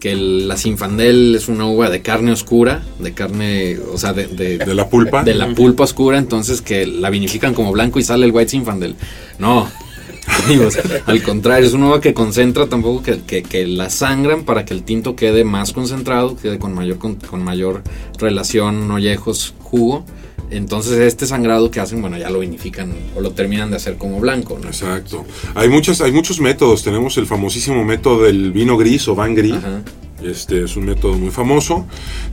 [0.01, 4.27] que el- la Sinfandel es una uva de carne oscura, de carne, o sea, de,
[4.27, 5.23] de, De la pulpa.
[5.23, 8.95] de la pulpa oscura, entonces que la vinifican como blanco y sale el White Sinfandel.
[9.39, 9.69] No.
[11.05, 14.73] Al contrario, es una uva que concentra tampoco que, que, que la sangran para que
[14.73, 17.83] el tinto quede más concentrado, quede con mayor, con, con mayor
[18.19, 20.05] relación, ollejos, jugo.
[20.49, 24.19] Entonces este sangrado que hacen, bueno, ya lo vinifican o lo terminan de hacer como
[24.19, 24.67] blanco, ¿no?
[24.67, 25.25] Exacto.
[25.55, 26.83] Hay, muchas, hay muchos métodos.
[26.83, 29.53] Tenemos el famosísimo método del vino gris o van gris.
[29.53, 29.81] Ajá.
[30.21, 31.87] Este es un método muy famoso.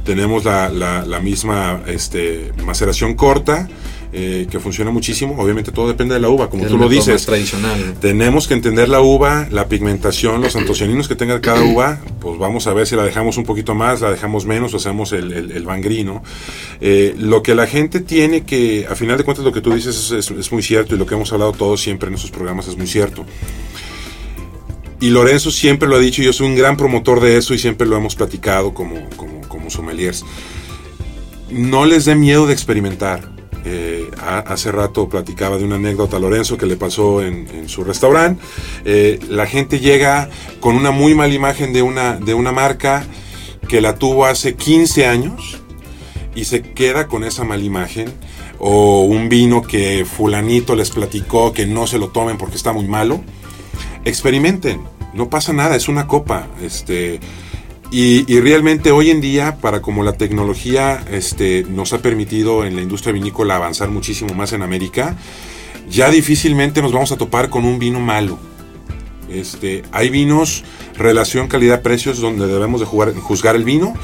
[0.04, 3.68] Tenemos la, la- la misma este, maceración corta,
[4.12, 5.36] eh, que funciona muchísimo.
[5.38, 7.26] Obviamente todo depende de la uva, como es tú lo dices.
[7.26, 7.94] tradicional.
[8.00, 12.66] Tenemos que entender la uva, la pigmentación, los antocianinos que tenga cada uva, pues vamos
[12.66, 15.50] a ver si la dejamos un poquito más, la dejamos menos o hacemos el, el,
[15.52, 16.22] el Van Gris, ¿no?
[16.80, 19.96] Eh, lo que la gente tiene que, a final de cuentas lo que tú dices
[19.96, 22.66] es, es- es muy cierto y lo que hemos hablado todos siempre en estos programas
[22.68, 23.24] es muy cierto.
[25.00, 27.86] Y Lorenzo siempre lo ha dicho, yo soy un gran promotor de eso y siempre
[27.86, 30.24] lo hemos platicado como, como, como sommeliers.
[31.50, 33.37] No les dé miedo de experimentar.
[33.70, 37.68] Eh, ha- hace rato platicaba de una anécdota a Lorenzo que le pasó en, en
[37.68, 38.42] su restaurante.
[38.86, 43.04] Eh, la gente llega con una muy mala imagen de una, de una marca
[43.68, 45.58] que la tuvo hace 15 años
[46.34, 48.10] y se queda con esa mala imagen
[48.58, 52.86] o un vino que fulanito les platicó que no se lo tomen porque está muy
[52.88, 53.20] malo,
[54.04, 54.80] experimenten,
[55.12, 57.20] no pasa nada, es una copa, este
[57.90, 62.82] y, realmente hoy en día, para como la tecnología este, nos ha permitido en la
[62.82, 65.16] industria vinícola avanzar muchísimo más en América,
[65.88, 68.38] ya difícilmente nos vamos a topar con un vino malo.
[69.30, 70.64] Este, hay vinos,
[70.96, 73.94] relación calidad-precios, donde debemos de jugar, juzgar el vino,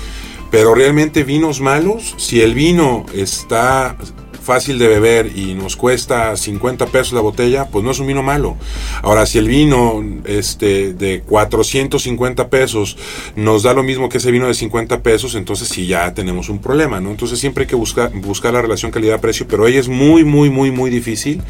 [0.50, 3.96] pero realmente vinos malos, si el vino está
[4.44, 8.22] fácil de beber y nos cuesta 50 pesos la botella, pues no es un vino
[8.22, 8.57] malo.
[9.02, 12.96] Ahora, si el vino este, de 450 pesos
[13.35, 16.59] nos da lo mismo que ese vino de 50 pesos, entonces sí ya tenemos un
[16.61, 17.11] problema, ¿no?
[17.11, 20.70] Entonces siempre hay que buscar, buscar la relación calidad-precio, pero ahí es muy, muy, muy,
[20.70, 21.42] muy difícil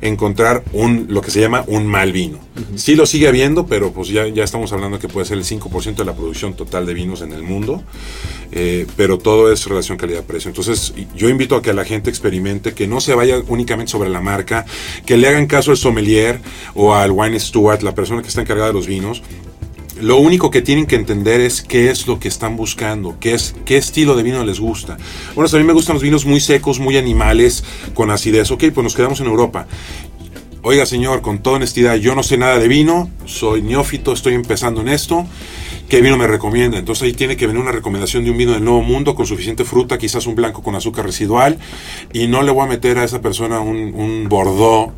[0.00, 2.38] encontrar un lo que se llama un mal vino.
[2.74, 5.96] Sí lo sigue habiendo, pero pues ya, ya estamos hablando que puede ser el 5%
[5.96, 7.82] de la producción total de vinos en el mundo,
[8.52, 10.48] eh, pero todo es relación calidad-precio.
[10.48, 14.20] Entonces yo invito a que la gente experimente, que no se vaya únicamente sobre la
[14.20, 14.64] marca,
[15.04, 16.40] que le hagan caso al sommelier
[16.74, 19.22] o al wine steward, la persona que está encargada de los vinos,
[20.00, 23.54] lo único que tienen que entender es qué es lo que están buscando, qué, es,
[23.64, 24.96] qué estilo de vino les gusta.
[25.34, 28.50] Bueno, a mí me gustan los vinos muy secos, muy animales, con acidez.
[28.50, 29.66] Ok, pues nos quedamos en Europa.
[30.62, 34.80] Oiga, señor, con toda honestidad, yo no sé nada de vino, soy neófito, estoy empezando
[34.80, 35.24] en esto.
[35.88, 36.76] ¿Qué vino me recomienda?
[36.76, 39.64] Entonces ahí tiene que venir una recomendación de un vino del Nuevo Mundo con suficiente
[39.64, 41.58] fruta, quizás un blanco con azúcar residual,
[42.12, 44.92] y no le voy a meter a esa persona un, un Bordeaux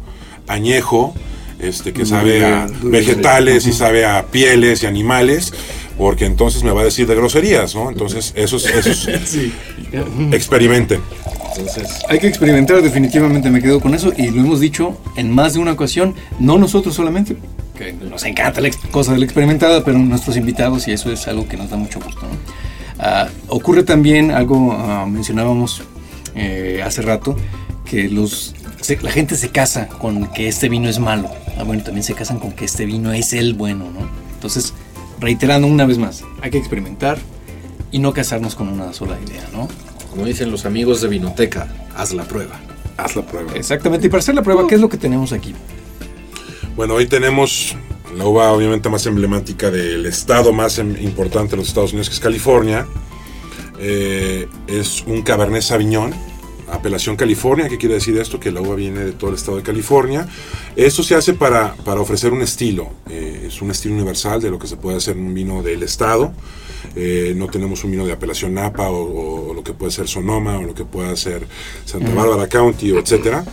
[0.47, 1.15] añejo
[1.61, 5.53] este, que sabe a vegetales y sabe a pieles y animales,
[5.97, 7.91] porque entonces me va a decir de groserías, ¿no?
[7.91, 9.11] Entonces, eso es, eso
[10.33, 11.01] experimenten.
[12.09, 15.61] Hay que experimentar, definitivamente me quedo con eso y lo hemos dicho en más de
[15.61, 17.37] una ocasión, no nosotros solamente,
[17.77, 21.49] que nos encanta la cosa de la experimentada, pero nuestros invitados y eso es algo
[21.49, 22.21] que nos da mucho gusto.
[23.01, 25.83] Ah, ocurre también algo, ah, mencionábamos
[26.35, 27.37] eh, hace rato,
[27.85, 28.55] que los
[29.03, 31.31] la gente se casa con que este vino es malo.
[31.59, 34.09] Ah, bueno, también se casan con que este vino es el bueno, ¿no?
[34.35, 34.75] Entonces,
[35.21, 37.19] reiterando una vez más, hay que experimentar
[37.91, 39.69] y no casarnos con una sola idea, ¿no?
[40.11, 41.67] Como dicen los amigos de Vinoteca,
[41.97, 42.61] haz la prueba.
[42.97, 43.53] Haz la prueba.
[43.55, 45.55] Exactamente, y para hacer la prueba, ¿qué es lo que tenemos aquí?
[46.77, 47.77] Bueno, hoy tenemos
[48.17, 52.15] la uva obviamente más emblemática del estado más em, importante de los Estados Unidos, que
[52.15, 52.87] es California.
[53.81, 56.15] Eh, es un Cabernet Sauvignon
[56.73, 58.39] apelación California, ¿qué quiere decir esto?
[58.39, 60.29] Que la uva viene de todo el estado de California.
[60.77, 64.59] Esto se hace para, para ofrecer un estilo, eh, es un estilo universal de lo
[64.59, 66.33] que se puede hacer en un vino del estado.
[66.95, 70.63] Eh, no tenemos un vino de apelación Napa o, lo que puede ser Sonoma o
[70.63, 71.47] lo que pueda ser
[71.85, 73.45] Santa Bárbara County o etcétera.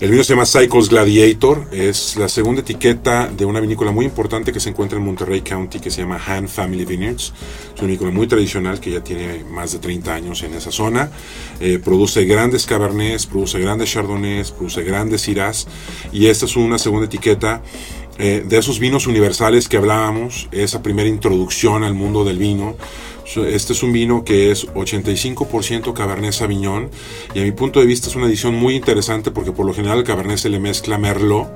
[0.00, 4.50] El vino se llama Cycles Gladiator, es la segunda etiqueta de una vinícola muy importante
[4.50, 7.34] que se encuentra en Monterrey County que se llama Han Family Vineyards.
[7.74, 11.10] Es una vinícola muy tradicional que ya tiene más de 30 años en esa zona.
[11.60, 15.66] Eh, produce grandes cabernets, produce grandes chardonnays, produce grandes syrahs
[16.12, 17.60] y esta es una segunda etiqueta
[18.18, 22.76] eh, de esos vinos universales que hablábamos, esa primera introducción al mundo del vino
[23.36, 26.90] este es un vino que es 85% Cabernet Sauvignon
[27.32, 29.98] y a mi punto de vista es una edición muy interesante porque por lo general
[29.98, 31.48] el Cabernet se le mezcla Merlot,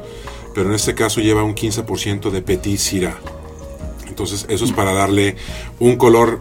[0.55, 3.19] pero en este caso lleva un 15% de Petit Syrah.
[4.07, 5.35] Entonces eso es para darle
[5.81, 6.40] un color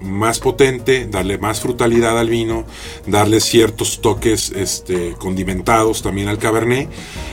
[0.00, 2.64] más potente, darle más frutalidad al vino,
[3.06, 6.88] darle ciertos toques este, condimentados también al Cabernet.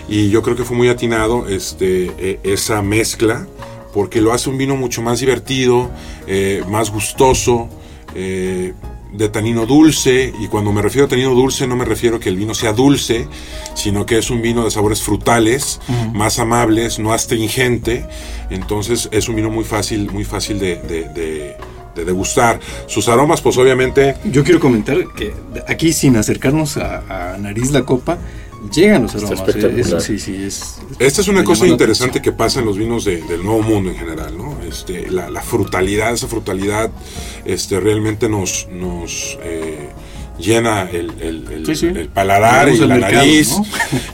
[0.08, 3.48] Y yo creo que fue muy atinado este, e, esa mezcla
[3.94, 5.90] porque lo hace un vino mucho más divertido,
[6.28, 7.70] eh, más gustoso,
[8.16, 8.74] eh,
[9.12, 12.30] de tanino dulce, y cuando me refiero a tanino dulce no me refiero a que
[12.30, 13.28] el vino sea dulce,
[13.74, 15.80] sino que es un vino de sabores frutales,
[16.14, 18.06] más amables, no astringente,
[18.52, 21.58] entonces es un vino muy fácil, muy fácil de, de,
[22.06, 22.60] degustar.
[22.88, 24.16] Sus aromas, pues obviamente...
[24.26, 25.34] Yo quiero comentar que
[25.68, 28.18] aquí sin acercarnos a, a nariz la copa,
[28.72, 29.44] llegan los aromas.
[29.56, 29.84] ¿eh?
[30.00, 33.62] sí, sí, es, Esta es una cosa interesante que pasa en los vinos del Nuevo
[33.62, 34.58] Mundo en general, ¿no?
[34.68, 36.92] Este, la, frutalidad, esa frutalidad
[37.46, 39.90] este, realmente nos, nos eh,
[40.38, 43.54] llena el, el, paladar y la nariz.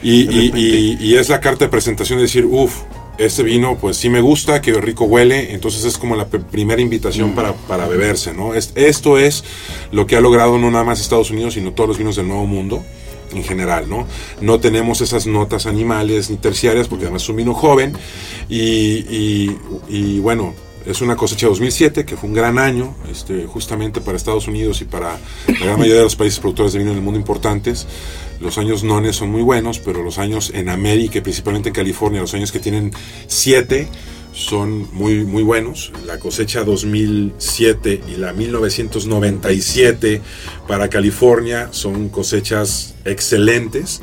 [0.02, 0.22] y,
[1.00, 2.82] y, es la carta de presentación de decir, uff,
[3.18, 7.34] este vino pues sí me gusta, que rico huele, entonces es como la primera invitación
[7.34, 8.54] para, para, beberse, ¿no?
[8.54, 9.44] esto es
[9.92, 12.46] lo que ha logrado no nada más Estados Unidos, sino todos los vinos del Nuevo
[12.46, 12.84] Mundo
[13.34, 14.08] en general, ¿no?
[14.42, 17.94] No tenemos esas notas animales ni terciarias porque además es un vino joven
[18.50, 19.52] y,
[19.90, 20.54] y, bueno,
[20.86, 24.86] es una cosecha 2007 que fue un gran año este, justamente para Estados Unidos y
[24.86, 25.18] para
[25.48, 27.88] la gran mayoría de los países productores de vino en el mundo importantes.
[28.40, 32.34] Los años nones son muy buenos, pero los años en América, principalmente en California, los
[32.34, 32.92] años que tienen
[33.28, 33.88] 7
[34.34, 35.92] son muy, muy buenos.
[36.06, 40.22] La cosecha 2007 y la 1997
[40.68, 44.02] para California son cosechas excelentes.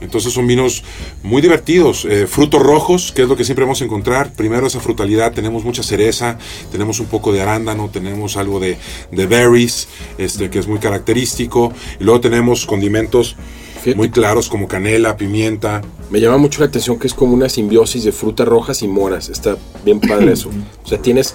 [0.00, 0.82] Entonces son vinos
[1.22, 4.32] muy divertidos, eh, frutos rojos, que es lo que siempre vamos a encontrar.
[4.32, 6.38] Primero esa frutalidad, tenemos mucha cereza,
[6.70, 8.78] tenemos un poco de arándano, tenemos algo de,
[9.10, 11.72] de berries, este, que es muy característico.
[11.98, 13.36] Y luego tenemos condimentos
[13.76, 13.96] Fíjate.
[13.96, 15.82] muy claros como canela, pimienta.
[16.10, 19.28] Me llama mucho la atención que es como una simbiosis de frutas rojas y moras.
[19.28, 20.50] Está bien padre eso.
[20.84, 21.34] O sea, tienes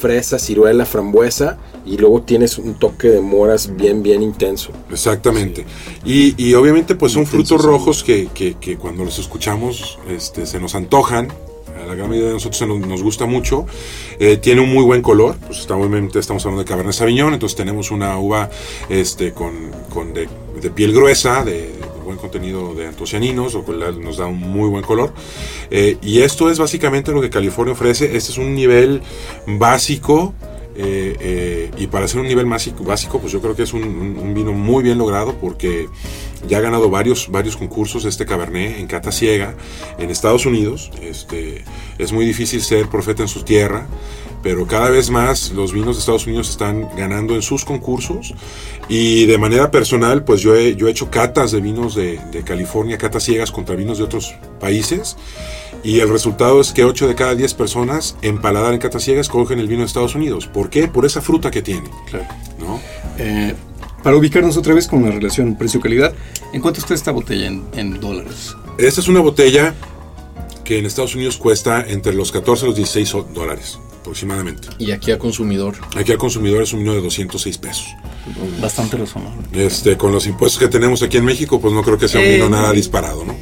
[0.00, 4.72] fresa, ciruela, frambuesa y luego tienes un toque de moras bien, bien intenso.
[4.90, 5.64] Exactamente.
[6.04, 10.58] Y, y obviamente pues son frutos rojos que, que- que cuando los escuchamos este, se
[10.58, 11.28] nos antojan.
[11.82, 13.64] A la gran mayoría de nosotros se nos, nos gusta mucho.
[14.18, 15.36] Eh, tiene un muy buen color.
[15.46, 17.32] Pues estamos, obviamente estamos hablando de Cabernet Sauvignon.
[17.32, 18.50] Entonces tenemos una uva
[18.90, 19.52] este, con,
[19.92, 20.28] con de,
[20.60, 21.70] de piel gruesa, de
[22.10, 25.12] buen contenido de antocianinos, lo nos da un muy buen color.
[25.70, 28.16] Eh, y esto es básicamente lo que California ofrece.
[28.16, 29.00] Este es un nivel
[29.46, 30.34] básico.
[30.76, 34.32] eh, eh, y para ser un nivel básico, básico, pues yo creo que es un
[34.34, 35.88] vino muy bien logrado porque
[36.48, 39.54] ya ha ganado varios, varios concursos este Cabernet en cata ciega
[39.98, 40.90] en Estados Unidos.
[41.02, 41.64] Este,
[41.98, 43.86] es muy difícil ser profeta en su tierra,
[44.42, 48.34] pero cada vez más los vinos de Estados Unidos están ganando en sus concursos
[48.88, 52.42] y de manera personal, pues yo he, yo he hecho catas de vinos de, de
[52.42, 55.16] California, catas ciegas contra vinos de otros países.
[55.82, 59.28] Y el resultado es que 8 de cada 10 personas en paladar en catas ciegas
[59.30, 60.46] cogen el vino de Estados Unidos.
[60.46, 60.88] ¿Por qué?
[60.88, 61.88] Por esa fruta que tiene.
[62.10, 62.26] Claro.
[62.58, 62.80] ¿no?
[63.18, 63.54] Eh,
[64.02, 66.12] para ubicarnos otra vez con la relación precio-calidad,
[66.52, 68.54] ¿en cuánto está esta botella en, en dólares?
[68.78, 69.74] Esta es una botella
[70.64, 74.68] que en Estados Unidos cuesta entre los 14 y los 16 dólares aproximadamente.
[74.78, 75.74] Y aquí a consumidor.
[75.96, 77.86] Aquí al consumidor es un vino de 206 pesos.
[78.60, 79.42] Bastante razonable.
[79.52, 82.26] Este, con los impuestos que tenemos aquí en México, pues no creo que sea un
[82.26, 82.72] Eh, vino nada no.
[82.72, 83.36] disparado, ¿no?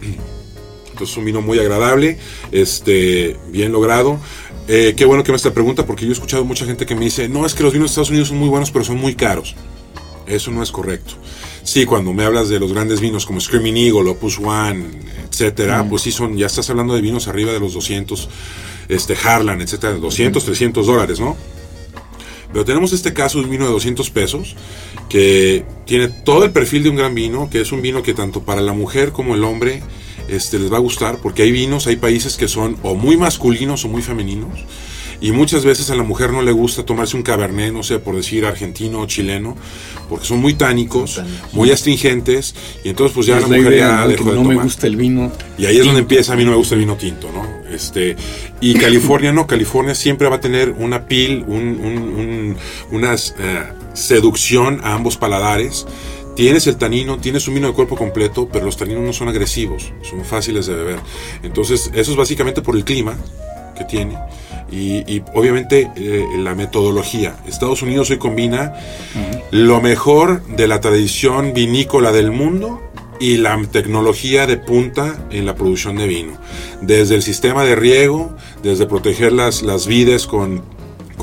[0.00, 2.18] Entonces es un vino muy agradable,
[2.52, 4.20] este, bien logrado.
[4.68, 7.04] Eh, qué bueno que me esta pregunta porque yo he escuchado mucha gente que me
[7.04, 9.16] dice, no, es que los vinos de Estados Unidos son muy buenos, pero son muy
[9.16, 9.56] caros.
[10.26, 11.14] Eso no es correcto.
[11.64, 14.84] Sí, cuando me hablas de los grandes vinos como Screaming Eagle, Opus One,
[15.28, 18.28] etcétera, pues sí son, ya estás hablando de vinos arriba de los 200,
[18.88, 21.36] este, Harlan, etcétera, 200, 300 dólares, ¿no?
[22.52, 24.54] Pero tenemos este caso de un vino de 200 pesos
[25.08, 28.42] que tiene todo el perfil de un gran vino, que es un vino que tanto
[28.42, 29.82] para la mujer como el hombre
[30.28, 33.84] este, les va a gustar, porque hay vinos, hay países que son o muy masculinos
[33.84, 34.60] o muy femeninos.
[35.24, 38.14] Y muchas veces a la mujer no le gusta tomarse un cabernet, no sé, por
[38.14, 39.56] decir argentino o chileno,
[40.10, 43.88] porque son muy tánicos, muy astringentes, y entonces pues ya Es la la mujer idea,
[43.88, 44.08] ya ¿no?
[44.08, 45.32] dejó que de no me gusta el vino.
[45.56, 47.42] Y ahí es donde empieza, a mí no me gusta el vino tinto, ¿no?
[47.74, 48.16] Este,
[48.60, 52.56] y California no, California siempre va a tener una pil, un, un- un-
[52.92, 53.62] una eh,
[53.94, 55.86] seducción a ambos paladares.
[56.36, 59.90] Tienes el tanino, tienes un vino de cuerpo completo, pero los taninos no son agresivos,
[60.02, 60.98] son fáciles de beber.
[61.42, 63.16] Entonces, eso es básicamente por el clima
[63.74, 64.18] que tiene.
[64.70, 67.36] Y, y obviamente eh, la metodología.
[67.46, 68.74] Estados Unidos hoy combina
[69.50, 72.80] lo mejor de la tradición vinícola del mundo
[73.20, 76.32] y la tecnología de punta en la producción de vino.
[76.80, 80.62] Desde el sistema de riego, desde proteger las, las vides con,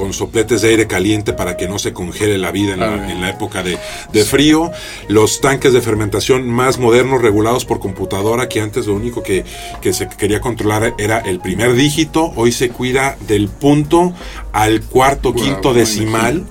[0.02, 3.22] con sopletes de aire caliente para que no se congele la vida en, la, en
[3.22, 3.78] la época de,
[4.12, 4.72] de frío,
[5.08, 9.46] los tanques de fermentación más modernos regulados por computadora, que antes lo único que,
[9.80, 14.12] que se quería controlar era el primer dígito, hoy se cuida del punto
[14.54, 16.48] al cuarto, quinto decimal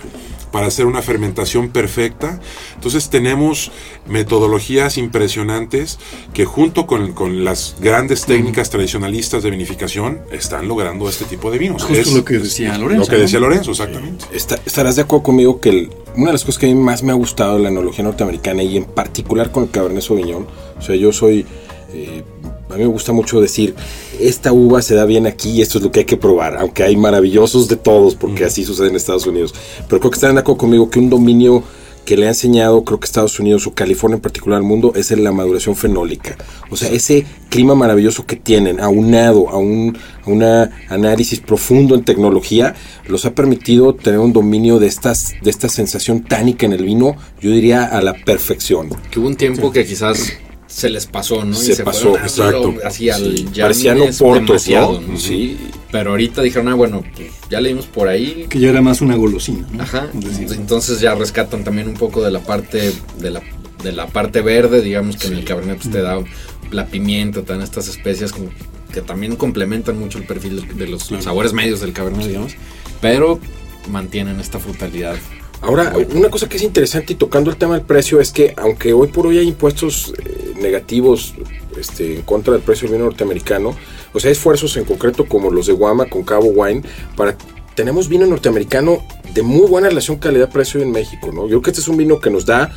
[0.52, 2.40] para hacer una fermentación perfecta.
[2.74, 3.70] Entonces tenemos
[4.08, 5.98] metodologías impresionantes
[6.34, 11.58] que junto con, con las grandes técnicas tradicionalistas de vinificación están logrando este tipo de
[11.58, 11.84] vinos.
[11.84, 13.04] Justo Es lo que decía Lorenzo.
[13.04, 13.22] Lo que ¿no?
[13.22, 14.24] decía Lorenzo, exactamente.
[14.32, 17.02] Está- estarás de acuerdo conmigo que el- una de las cosas que a mí más
[17.02, 20.46] me ha gustado de la enología norteamericana y en particular con el Cabernet Sauvignon,
[20.78, 21.46] o sea, yo soy,
[21.92, 22.24] eh,
[22.70, 23.74] a mí me gusta mucho decir,
[24.20, 26.82] esta uva se da bien aquí y esto es lo que hay que probar, aunque
[26.82, 29.54] hay maravillosos de todos, porque así sucede en Estados Unidos.
[29.88, 31.64] Pero creo que estarán de acuerdo conmigo que un dominio
[32.04, 35.10] que le ha enseñado, creo que Estados Unidos o California en particular al mundo, es
[35.10, 36.36] en la maduración fenólica.
[36.70, 42.04] O sea, ese clima maravilloso que tienen, aunado a un a una análisis profundo en
[42.04, 42.74] tecnología,
[43.06, 47.16] los ha permitido tener un dominio de estas de esta sensación tánica en el vino,
[47.40, 48.90] yo diría a la perfección.
[49.10, 50.32] Que hubo un tiempo que quizás
[50.70, 51.54] se les pasó, ¿no?
[51.54, 52.74] Se pasó, fueron exacto.
[52.84, 55.18] Así al Sí, ya parecían oportos, demasiado, ¿no?
[55.18, 55.58] Sí.
[55.90, 58.46] Pero ahorita dijeron, ah, bueno, pues, ya leímos por ahí.
[58.48, 59.66] Que ya era más una golosina.
[59.72, 59.82] ¿no?
[59.82, 60.08] Ajá.
[60.12, 63.42] Decir, Entonces ya rescatan también un poco de la parte de la,
[63.82, 66.22] de la parte verde, digamos que en el cabernet pues, te da
[66.70, 68.48] la pimienta, te dan estas especias que,
[68.92, 72.54] que también complementan mucho el perfil de, de los sabores medios del cabernet, digamos,
[73.00, 73.40] pero
[73.88, 75.16] mantienen esta frutalidad.
[75.62, 78.92] Ahora, una cosa que es interesante y tocando el tema del precio es que aunque
[78.94, 81.34] hoy por hoy hay impuestos eh, negativos
[81.78, 83.74] este, en contra del precio del vino norteamericano.
[84.12, 86.82] O sea, esfuerzos en concreto como los de Guama con Cabo Wine
[87.16, 87.36] para
[87.74, 89.02] tenemos vino norteamericano
[89.32, 91.42] de muy buena relación calidad-precio en México, ¿no?
[91.42, 92.74] Yo creo que este es un vino que nos da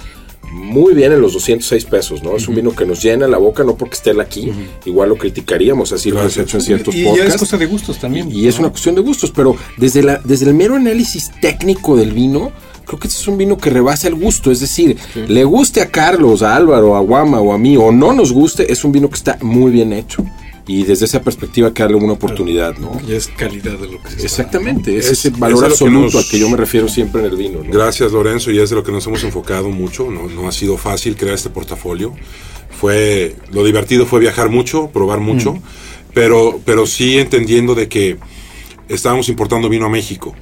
[0.51, 2.35] muy bien en los 206 pesos, ¿no?
[2.35, 4.51] Es un vino que nos llena la boca, no porque esté él aquí,
[4.85, 7.33] igual lo criticaríamos, así lo hemos hecho en ciertos y, y podcasts.
[7.33, 8.31] es cosa de gustos también.
[8.31, 12.11] Y es una cuestión de gustos, pero desde, la, desde el mero análisis técnico del
[12.11, 12.51] vino,
[12.97, 14.51] creo que este es un vino que rebasa el gusto.
[14.51, 18.13] Es decir, le guste a Carlos, a Álvaro, a Guama o a mí, o no
[18.13, 20.25] nos guste, es un vino que está muy bien hecho.
[20.65, 22.91] Y desde esa perspectiva hay que darle una oportunidad, ¿no?
[23.05, 25.61] Y es calidad de lo que se está Exactamente, es, Es- ese valor es a
[25.63, 27.59] lo que absoluto nos- al que yo me refiero siempre en el vino.
[27.61, 27.69] ¿no?
[27.69, 30.09] Gracias Lorenzo y es de lo que nos hemos enfocado mucho.
[30.09, 32.13] No, no ha sido fácil crear este portafolio.
[32.69, 35.57] Fue lo divertido fue viajar mucho, probar mucho,
[36.13, 38.17] pero pero sí entendiendo de que
[38.87, 40.33] estábamos importando vino a México.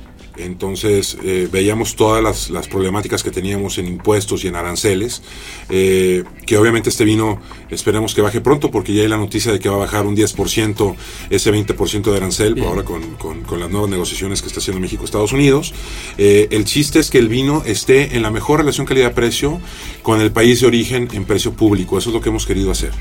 [0.46, 5.22] Entonces eh, veíamos todas las, las problemáticas que teníamos en impuestos y en aranceles,
[5.70, 7.40] eh, que obviamente este vino
[7.70, 10.16] esperemos que baje pronto porque ya hay la noticia de que va a bajar un
[10.16, 10.96] 10%
[11.30, 15.32] ese 20% de arancel ahora con, con- con las nuevas negociaciones que está haciendo México-Estados
[15.34, 15.74] Unidos.
[16.18, 19.60] Eh, el chiste es que el vino esté en la mejor relación calidad-precio
[20.02, 22.92] con el país de origen en precio público, eso es lo que hemos querido hacer.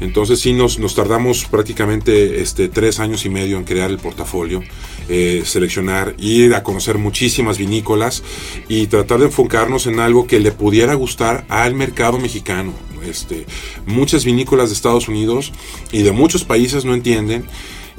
[0.00, 4.62] Entonces sí nos, nos tardamos prácticamente este, tres años y medio en crear el portafolio,
[5.08, 8.22] eh, seleccionar, ir a conocer muchísimas vinícolas
[8.68, 12.72] y tratar de enfocarnos en algo que le pudiera gustar al mercado mexicano.
[13.06, 13.46] Este,
[13.86, 15.52] muchas vinícolas de Estados Unidos
[15.92, 17.44] y de muchos países no entienden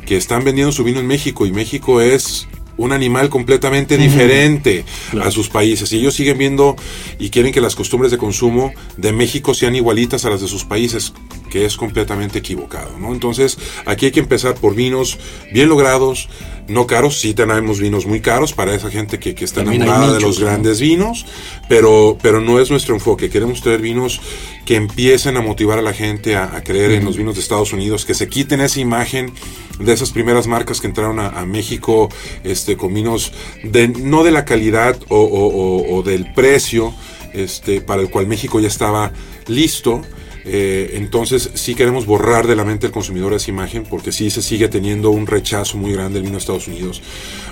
[0.05, 2.47] que están vendiendo su vino en México y México es
[2.77, 4.83] un animal completamente diferente
[5.21, 6.75] a sus países y ellos siguen viendo
[7.19, 10.65] y quieren que las costumbres de consumo de México sean igualitas a las de sus
[10.65, 11.13] países
[11.49, 13.13] que es completamente equivocado ¿no?
[13.13, 15.17] entonces aquí hay que empezar por vinos
[15.53, 16.27] bien logrados
[16.67, 20.13] no caros, sí tenemos vinos muy caros para esa gente que, que está También enamorada
[20.15, 20.45] de los ¿no?
[20.45, 21.25] grandes vinos,
[21.69, 23.29] pero, pero no es nuestro enfoque.
[23.29, 24.19] Queremos traer vinos
[24.65, 27.71] que empiecen a motivar a la gente a, a creer en los vinos de Estados
[27.73, 29.31] Unidos, que se quiten esa imagen
[29.79, 32.09] de esas primeras marcas que entraron a, a México
[32.43, 33.31] este, con vinos
[33.63, 36.93] de, no de la calidad o, o- o- o del precio
[37.33, 39.11] este, para el cual México ya estaba
[39.47, 40.01] listo.
[40.47, 44.43] Eh, entonces sí queremos borrar de la mente del consumidor esa imagen porque sí se
[44.43, 47.01] sigue teniendo un rechazo muy grande del vino de Estados Unidos.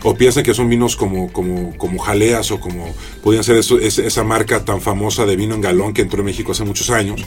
[0.03, 4.63] O piensan que son vinos como, como, como jaleas o como podían ser esa marca
[4.63, 7.25] tan famosa de vino en galón que entró en México hace muchos años.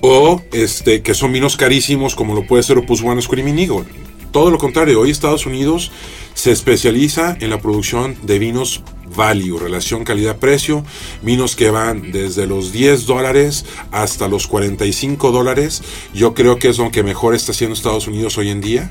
[0.00, 3.84] O este, que son vinos carísimos como lo puede ser Opus One Screaming Eagle.
[4.30, 5.90] Todo lo contrario, hoy Estados Unidos
[6.34, 8.82] se especializa en la producción de vinos
[9.18, 10.84] value, relación calidad-precio,
[11.22, 15.82] vinos que van desde los 10 dólares hasta los 45 dólares.
[16.14, 18.88] Yo creo que es lo que mejor está haciendo Estados Unidos hoy en día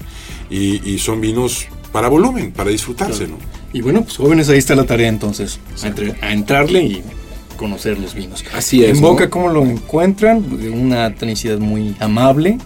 [0.51, 3.37] y, y son vinos para volumen, para disfrutarse, ¿no?
[3.73, 7.03] Y bueno, pues jóvenes, ahí está la tarea entonces, a, entre- a entrarle y
[7.55, 8.43] conocer los vinos.
[8.53, 9.09] Así es, En ¿no?
[9.09, 10.45] Boca, ¿cómo lo encuentran?
[10.73, 12.57] Una tonicidad muy amable.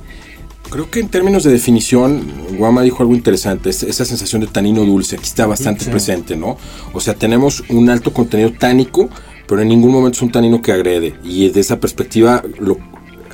[0.71, 2.23] Creo que en términos de definición,
[2.57, 5.89] Guama dijo algo interesante, es- esa sensación de tanino dulce, aquí está bastante Sí.
[5.91, 6.57] presente, ¿no?
[6.93, 9.09] O sea, tenemos un alto contenido tánico,
[9.47, 11.15] pero en ningún momento es un tanino que agrede.
[11.25, 12.77] Y desde esa perspectiva, lo,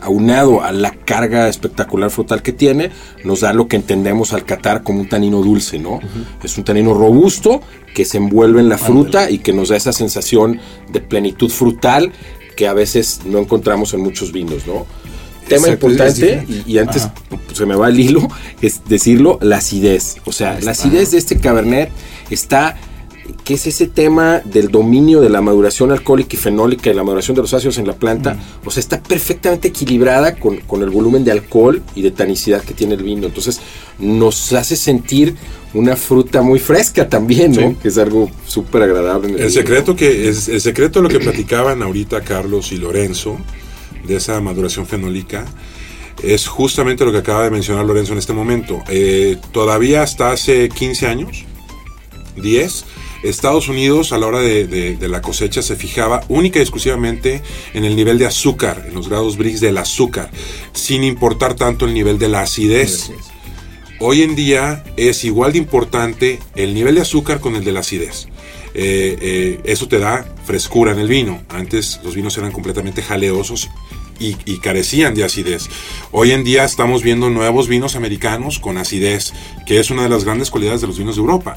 [0.02, 2.90] aunado a la carga espectacular frutal que tiene,
[3.24, 6.00] nos da lo que entendemos al catar como un tanino dulce, ¿no?
[6.44, 7.62] Es un tanino robusto
[7.94, 10.60] que se envuelve en la fruta y que nos da esa sensación
[10.92, 12.12] de plenitud frutal
[12.56, 14.86] que a veces no encontramos en muchos vinos, ¿no?
[15.48, 17.08] Tema Exacto, importante, y, y antes
[17.54, 18.28] se me va el hilo,
[18.62, 20.18] es decirlo, la acidez.
[20.26, 21.90] O sea, la acidez de este cabernet
[22.30, 22.76] está,
[23.44, 27.36] que es ese tema del dominio de la maduración alcohólica y fenólica y la maduración
[27.36, 28.38] de los ácidos en la planta.
[28.64, 32.74] O sea, está perfectamente equilibrada con, con el volumen de alcohol y de tanicidad que
[32.74, 33.26] tiene el vino.
[33.26, 33.60] Entonces,
[34.00, 35.36] nos hace sentir
[35.74, 37.70] una fruta muy fresca también, ¿no?
[37.70, 37.78] Sí.
[37.82, 39.30] Que es algo súper agradable.
[39.30, 43.38] en El secreto que es el secreto de lo que platicaban ahorita Carlos y Lorenzo
[44.08, 45.46] de esa maduración fenólica
[46.24, 48.82] es justamente lo que acaba de mencionar Lorenzo en este momento.
[48.90, 51.46] Eh, todavía hasta hace 15 años,
[52.38, 52.86] 10,
[53.24, 57.42] Estados Unidos a la hora de, de- de la cosecha se fijaba única y exclusivamente
[57.74, 60.30] en el nivel de azúcar, en los grados Brix del azúcar,
[60.74, 63.12] sin importar tanto el nivel de la acidez.
[64.00, 67.80] Hoy en día es igual de importante el nivel de azúcar con el de la
[67.80, 68.28] acidez.
[68.80, 71.42] Eh, eh, eso te da frescura en el vino.
[71.50, 73.70] Antes los vinos eran completamente jaleosos
[74.20, 75.68] y, y carecían de acidez.
[76.12, 79.34] Hoy en día estamos viendo nuevos vinos americanos con acidez,
[79.66, 81.56] que es una de las grandes cualidades de los vinos de Europa.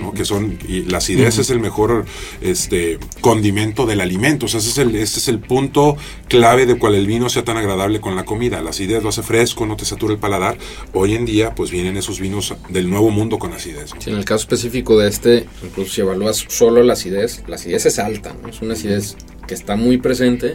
[0.00, 0.12] ¿No?
[0.12, 2.04] que son y la acidez es el mejor
[2.40, 5.96] este condimento del alimento o sea ese es el es el punto
[6.28, 9.22] clave de cual el vino sea tan agradable con la comida la acidez lo hace
[9.22, 10.58] fresco no te satura el paladar
[10.92, 14.24] hoy en día pues vienen esos vinos del nuevo mundo con acidez Sí, en el
[14.24, 18.48] caso específico de este, incluso si evalúas solo la acidez, la acidez es alta, ¿no?
[18.48, 20.54] es una acidez que está muy presente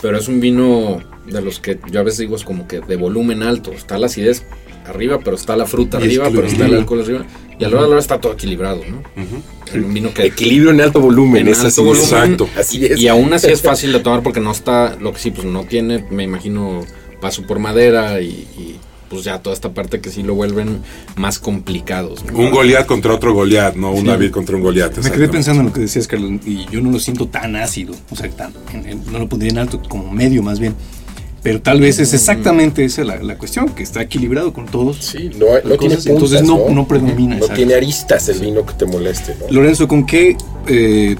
[0.00, 2.96] pero es un vino de los que yo a veces digo es como que de
[2.96, 3.72] volumen alto.
[3.72, 4.44] Está la acidez
[4.88, 7.24] arriba, pero está la fruta arriba, pero está el alcohol arriba.
[7.58, 9.02] Y a la hora de la hora está todo equilibrado, ¿no?
[9.72, 10.26] En un vino que...
[10.26, 11.80] Equilibrio en alto volumen, En es alto así.
[11.82, 12.04] volumen.
[12.04, 12.48] Exacto.
[12.58, 12.98] Así es.
[13.00, 15.64] Y aún así es fácil de tomar porque no está, lo que sí, pues no
[15.64, 16.84] tiene, me imagino,
[17.20, 18.76] paso por madera y, y,
[19.08, 20.80] pues ya toda esta parte que sí lo vuelven
[21.16, 22.24] más complicados.
[22.24, 22.36] ¿no?
[22.38, 24.06] Un Goliat contra otro Goliat, no un Sí.
[24.06, 24.96] David contra un Goliat.
[24.98, 27.94] Me quedé pensando en lo que decías, Carlos, y yo no lo siento tan ácido,
[28.10, 30.74] o sea, tan, en- en- no lo pondría en alto, como medio más bien.
[31.46, 34.96] Pero tal vez es exactamente esa la, la cuestión, que está equilibrado con todos.
[34.98, 37.54] Sí, no, no tiene puntas, entonces no- no predomina, No exacto.
[37.54, 39.46] tiene aristas el vino que te moleste, ¿no?
[39.54, 40.36] Lorenzo, ¿con qué
[40.66, 41.14] eh,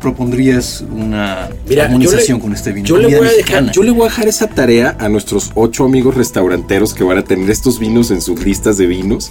[0.00, 2.86] propondrías una Mira, armonización le- con este vino?
[2.86, 5.84] Yo le, voy a dejar, yo le voy a dejar esa tarea a nuestros ocho
[5.84, 9.30] amigos restauranteros que van a tener estos vinos en sus listas de vinos.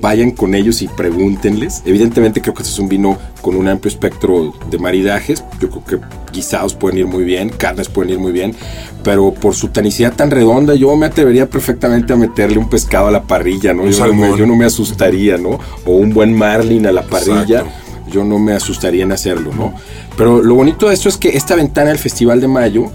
[0.00, 1.82] Vayan con ellos y pregúntenles.
[1.84, 5.44] Evidentemente creo que este es un vino con un amplio espectro de maridajes.
[5.60, 8.54] Yo creo que guisados pueden ir muy bien, carnes pueden ir muy bien.
[9.02, 13.10] Pero por su tanicidad tan redonda, yo me atrevería perfectamente a meterle un pescado a
[13.10, 13.86] la parrilla, ¿no?
[13.86, 14.38] Yo no, me, salmón.
[14.38, 15.58] yo no me asustaría, ¿no?
[15.84, 18.10] O un buen marlin a la parrilla Exacto.
[18.10, 19.74] yo no me asustaría en hacerlo, ¿no?
[20.16, 22.90] Pero lo bonito de esto es que esta ventana del Festival de Mayo,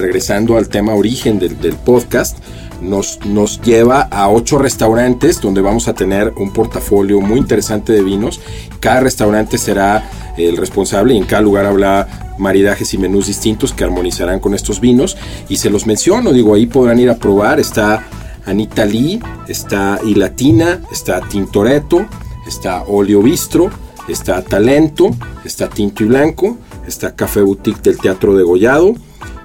[0.00, 2.38] regresando al tema origen del, podcast,
[2.80, 8.02] nos, nos lleva a ocho restaurantes donde vamos a tener un portafolio muy interesante de
[8.02, 8.40] vinos.
[8.80, 13.84] Cada restaurante será el responsable y en cada lugar habrá maridajes y menús distintos que
[13.84, 15.16] armonizarán con estos vinos.
[15.48, 17.60] Y se los menciono, digo, ahí podrán ir a probar.
[17.60, 18.06] Está
[18.46, 22.06] Anita Lee, está Ilatina, está Tintoretto,
[22.46, 23.70] está Olio Bistro,
[24.08, 25.10] está Talento,
[25.44, 28.94] está Tinto y Blanco, está Café Boutique del Teatro de Gollado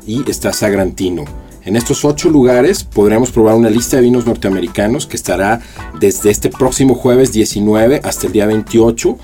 [0.06, 1.26] y está Sagrantino.
[1.64, 5.62] En estos ocho lugares podremos probar una lista de vinos norteamericanos que estará
[6.00, 9.18] desde este próximo jueves 19 hasta el día 28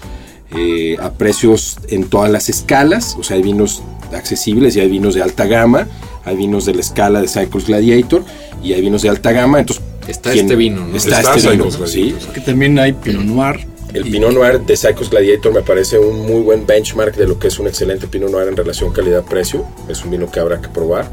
[0.55, 3.15] eh, a precios en todas las escalas.
[3.19, 5.87] O sea, hay vinos accesibles y hay vinos de alta gama,
[6.25, 8.23] hay vinos de la escala de Cycles Gladiator
[8.63, 9.59] y hay vinos de alta gama.
[9.59, 10.97] Entonces, Está este vino, ¿no?
[10.97, 12.15] Está, Está este vino, sí.
[12.33, 13.70] Que también hay Pinot Noir.
[13.93, 17.49] El Pinot Noir de Cycles Gladiator me parece un muy buen benchmark de lo que
[17.49, 19.65] es un excelente Pinot Noir en relación calidad-precio.
[19.89, 21.11] Es un vino que habrá que probar.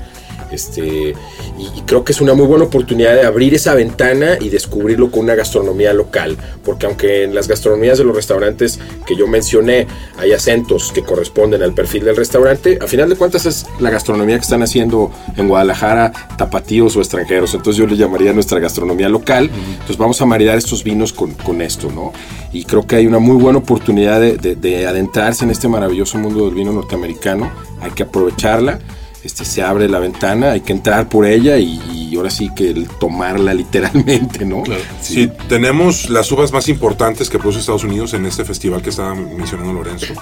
[0.53, 1.15] Este,
[1.59, 5.11] y, y creo que es una muy buena oportunidad de abrir esa ventana y descubrirlo
[5.11, 6.37] con una gastronomía local.
[6.65, 9.87] Porque aunque en las gastronomías de los restaurantes que yo mencioné
[10.19, 14.37] hay acentos que corresponden al perfil del restaurante, a final de cuentas es la gastronomía
[14.37, 17.55] que están haciendo en Guadalajara tapatíos o extranjeros.
[17.55, 19.51] Entonces yo le llamaría nuestra gastronomía local.
[19.73, 22.13] Entonces vamos a maridar estos vinos con, con esto, ¿no?
[22.53, 26.17] Y creo que hay una muy buena oportunidad de, de- de adentrarse en este maravilloso
[26.19, 27.51] mundo del vino norteamericano.
[27.81, 28.79] Hay que aprovecharla.
[29.25, 32.71] Este, se abre la ventana, hay que entrar por ella y, y ahora sí que
[32.71, 34.63] el tomarla literalmente, ¿no?
[34.63, 34.83] Claro.
[35.01, 39.15] Sí, tenemos las uvas más importantes que produce Estados Unidos en este festival que estaba
[39.15, 40.15] mencionando Lorenzo.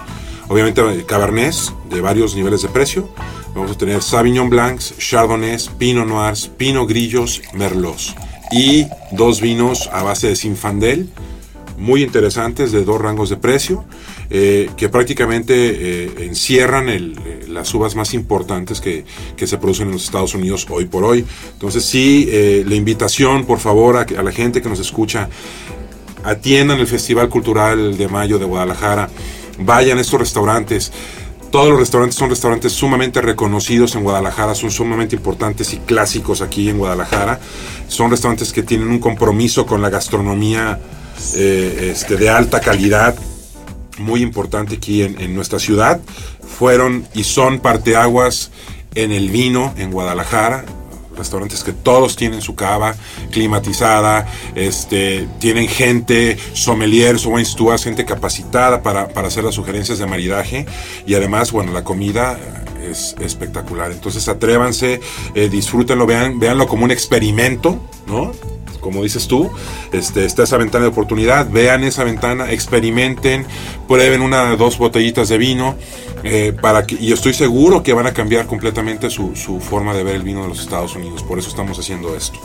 [0.48, 3.08] Obviamente eh, Cabernets de varios niveles de precio.
[3.54, 8.14] Vamos a tener Sauvignon Blancs, Chardonnays, Pinot Noirs, Pinot Grillos, Merlots.
[8.52, 11.10] Y dos vinos a base de Sinfandel,
[11.78, 13.84] muy interesantes de dos rangos de precio,
[14.28, 19.04] eh, que prácticamente eh, encierran eh, las uvas más importantes que,
[19.36, 21.24] que se producen en los Estados Unidos hoy por hoy.
[21.52, 22.28] Entonces sí,
[22.66, 25.28] la invitación por favor a, la gente que nos escucha,
[26.24, 29.08] atiendan el Festival Cultural de Mayo de Guadalajara,
[29.60, 30.92] vayan a estos restaurantes.
[31.52, 36.68] Todos los restaurantes son restaurantes sumamente reconocidos en Guadalajara, son sumamente importantes y clásicos aquí
[36.68, 37.38] en Guadalajara.
[37.86, 40.80] Son restaurantes que tienen un compromiso con la gastronomía
[41.16, 43.16] este, de alta calidad,
[43.98, 46.00] muy importante aquí en, en nuestra ciudad.
[46.58, 48.50] Fueron y son parteaguas
[48.94, 50.64] en el vino en Guadalajara.
[51.16, 52.94] Restaurantes que todos tienen su cava
[53.30, 60.04] climatizada, este, tienen gente, sommeliers wine stewards, gente capacitada para, para hacer las sugerencias de
[60.04, 60.66] maridaje
[61.06, 62.38] y además, bueno, la comida
[62.86, 63.92] es espectacular.
[63.92, 65.00] Entonces atrévanse,
[65.34, 68.32] eh, disfrútenlo, vean, véanlo como un experimento, ¿no?
[68.86, 69.50] Como dices tú,
[69.92, 73.44] este, está esa ventana de oportunidad, vean esa ventana, experimenten,
[73.88, 75.74] prueben una o dos botellitas de vino,
[76.22, 80.04] eh, para que, y estoy seguro que van a cambiar completamente su, su forma de
[80.04, 82.38] ver el vino de los Estados Unidos, por eso estamos haciendo esto.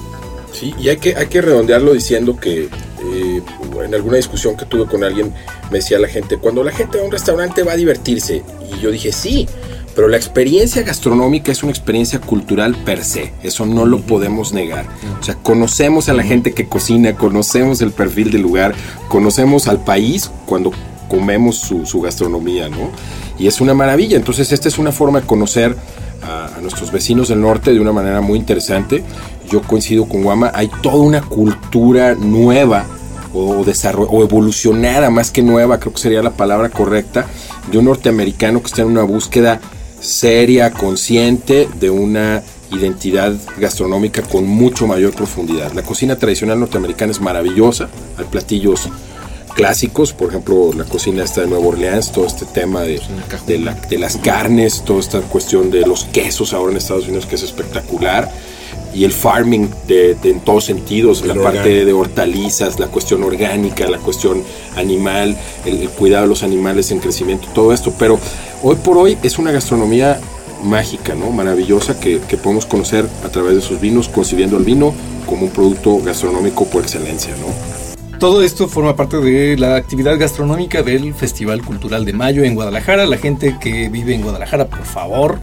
[0.51, 3.41] Sí, y hay que, hay que redondearlo diciendo que eh,
[3.85, 5.31] en alguna discusión que tuve con alguien
[5.69, 8.41] me decía la gente, cuando la gente va a un restaurante va a divertirse.
[8.75, 9.47] Y yo dije, sí,
[9.95, 14.85] pero la experiencia gastronómica es una experiencia cultural per se, eso no lo podemos negar.
[15.19, 18.73] O sea, conocemos a la gente que cocina, conocemos el perfil del lugar,
[19.09, 20.71] conocemos al país cuando
[21.09, 22.89] comemos su, su gastronomía, ¿no?
[23.37, 25.75] Y es una maravilla, entonces esta es una forma de conocer
[26.23, 29.03] a, a nuestros vecinos del norte de una manera muy interesante.
[29.49, 32.85] Yo coincido con Guama, hay toda una cultura nueva
[33.33, 37.25] o, o evolucionada más que nueva, creo que sería la palabra correcta,
[37.71, 39.59] de un norteamericano que está en una búsqueda
[40.02, 45.72] seria, consciente de una identidad gastronómica con mucho mayor profundidad.
[45.74, 48.89] La cocina tradicional norteamericana es maravillosa, hay platillos
[49.56, 53.02] clásicos, por ejemplo la cocina esta de Nueva Orleans, todo este tema de,
[53.45, 57.26] de, la- de las carnes, toda esta cuestión de los quesos ahora en Estados Unidos
[57.26, 58.32] que es espectacular,
[58.93, 63.23] y el farming de, de- en todos sentidos, El la parte de hortalizas, la cuestión
[63.23, 64.43] orgánica, la cuestión
[64.75, 68.19] animal, el, el cuidado de los animales en crecimiento, todo esto, pero
[68.63, 70.19] hoy por hoy es una gastronomía
[70.63, 71.31] mágica, ¿no?
[71.31, 74.93] maravillosa que, que podemos conocer a través de sus vinos, concibiendo el vino
[75.25, 77.33] como un producto gastronómico por excelencia.
[77.39, 78.17] ¿no?
[78.19, 83.07] Todo esto forma parte de la actividad gastronómica del Festival Cultural de Mayo en Guadalajara.
[83.07, 85.39] La gente que vive en Guadalajara, por favor,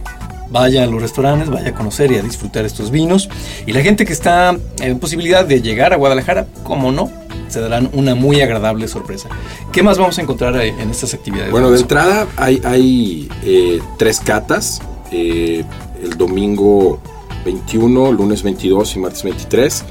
[0.51, 3.29] vaya a los restaurantes, vaya a conocer y a disfrutar estos vinos.
[3.65, 7.11] Y la gente que está en posibilidad de llegar a Guadalajara, como no,
[7.47, 9.29] se darán una muy agradable sorpresa.
[9.71, 11.51] ¿Qué más vamos a encontrar en estas actividades?
[11.51, 14.81] Bueno, de entrada hay, hay eh, tres catas,
[15.11, 15.63] eh,
[16.01, 16.99] el domingo
[17.45, 19.85] 21, lunes 22 y martes 23.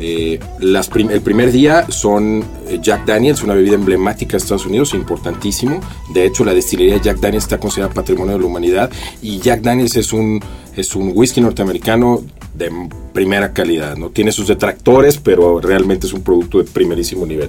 [0.00, 4.94] Eh, las el primer día son eh, Jack Daniels, una bebida emblemática de Estados Unidos,
[4.94, 5.80] importantísimo.
[6.14, 8.90] De hecho, la destilería Jack Daniels está considerada patrimonio de la humanidad
[9.20, 10.40] y Jack Daniels es un,
[10.74, 12.22] es un whisky norteamericano
[12.60, 12.70] de
[13.12, 14.10] primera calidad, ¿no?
[14.10, 17.48] Tiene sus detractores, pero realmente es un producto de primerísimo nivel.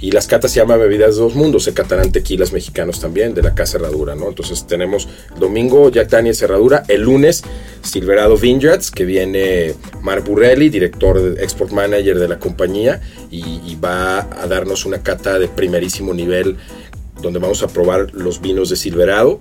[0.00, 3.42] Y las catas se llaman Bebidas de dos mundos, se catarán tequilas mexicanos también, de
[3.42, 4.28] la Casa Herradura, ¿no?
[4.28, 7.42] Entonces tenemos el domingo Jack Daniels Herradura, el lunes
[7.82, 13.00] Silverado Vineyards, que viene Mark Burrelli, director, export manager de la compañía,
[13.30, 16.56] y, y va a darnos una cata de primerísimo nivel,
[17.20, 19.40] donde vamos a probar los vinos de Silverado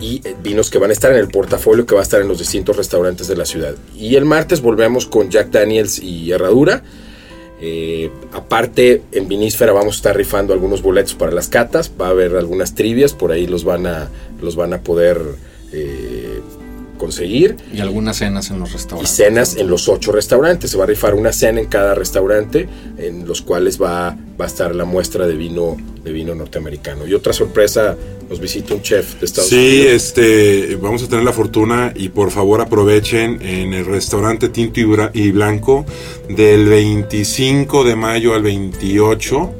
[0.00, 2.28] y eh, vinos que van a estar en el portafolio que va a estar en
[2.28, 3.74] los distintos restaurantes de la ciudad.
[3.96, 6.82] Y el martes volvemos con Jack Daniels y Herradura.
[7.60, 11.90] Eh, aparte, en Vinísfera vamos a estar rifando algunos boletos para las catas.
[12.00, 14.10] Va a haber algunas trivias, por ahí los van a,
[14.42, 15.20] los van a poder
[15.72, 16.25] eh,
[16.96, 17.56] conseguir.
[17.72, 19.14] Y algunas cenas en los Y restaurantes.
[19.16, 20.70] cenas en los ocho restaurantes.
[20.70, 22.68] Se va a rifar una cena en cada restaurante,
[22.98, 27.06] en los cuales va, va a estar la muestra de vino, de vino norteamericano.
[27.06, 27.96] Y otra sorpresa,
[28.28, 29.92] nos visita un chef de Estados Sí, Unidos.
[29.92, 34.86] este, vamos a tener la fortuna y por favor aprovechen en el restaurante Tinto y,
[35.20, 35.86] y Blanco
[36.28, 39.52] del 25 de mayo al 28.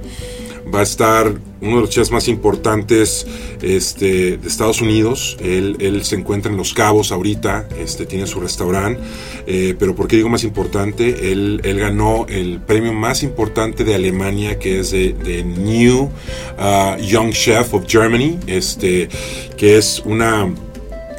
[0.74, 3.26] Va a estar uno de los chefs más importantes
[3.62, 5.36] este, de Estados Unidos.
[5.40, 9.00] Él, él se encuentra en Los Cabos ahorita, este, tiene su restaurante.
[9.46, 11.32] Eh, pero ¿por qué digo más importante?
[11.32, 16.11] Él, él ganó el premio más importante de Alemania, que es de, de New
[16.59, 19.09] uh, Young Chef of Germany, este,
[19.57, 20.48] que es una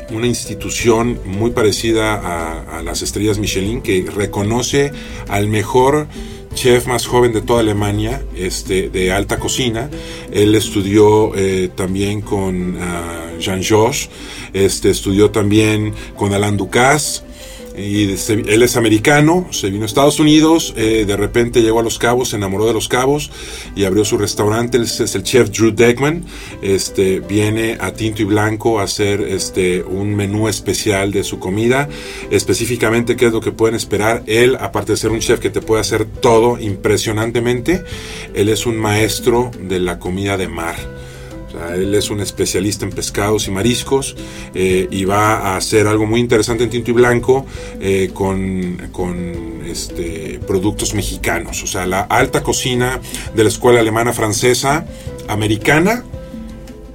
[0.10, 4.94] una institución muy parecida a, a las estrellas Michelin que reconoce
[5.28, 6.08] al mejor
[6.58, 9.90] chef más joven de toda Alemania, este, de alta cocina.
[10.32, 14.08] Él estudió eh, también con ah, Jean Josh,
[14.54, 17.27] este, estudió también con Alain Ducasse.
[17.78, 21.84] Y se- él es americano, se vino a Estados Unidos, eh, de repente llegó a
[21.84, 23.30] Los Cabos, se enamoró de Los Cabos
[23.76, 24.78] y abrió su restaurante.
[24.80, 26.26] Es, es el chef Drew Deckman.
[26.62, 31.88] Este, viene a Tinto y Blanco a hacer este, un menú especial de su comida.
[32.32, 34.24] Específicamente, qué es lo que pueden esperar.
[34.28, 37.84] Él, aparte de ser un chef que te puede hacer todo impresionantemente,
[38.34, 40.97] él es un maestro de la comida de mar.
[41.58, 44.16] Sea, él es un especialista en pescados y mariscos
[44.54, 47.46] eh, y va a hacer algo muy interesante en tinto y blanco
[47.80, 51.64] eh, con, con, este, productos mexicanos.
[51.64, 53.00] O sea, la alta cocina
[53.36, 54.86] de la escuela alemana francesa
[55.28, 56.04] americana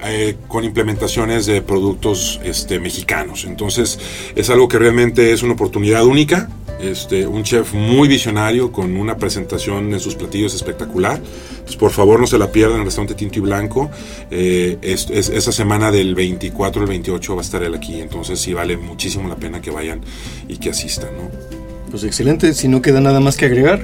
[0.05, 3.45] eh, con implementaciones de productos este, mexicanos.
[3.45, 4.01] Entonces
[4.35, 6.49] es algo que realmente es una oportunidad única.
[6.83, 11.21] Este, un chef muy visionario con una presentación en sus platillos espectacular.
[11.51, 13.89] Entonces, por favor, no se la pierdan en el restaurante Tinto y Blanco.
[14.31, 18.01] Eh, es, es- esa semana del 24 al 28 va a estar él aquí.
[18.01, 20.01] Entonces, sí vale muchísimo la pena que vayan
[20.49, 21.11] y que asistan.
[21.17, 21.31] ¿no?
[21.91, 23.81] Pues excelente, si no queda nada más que agregar.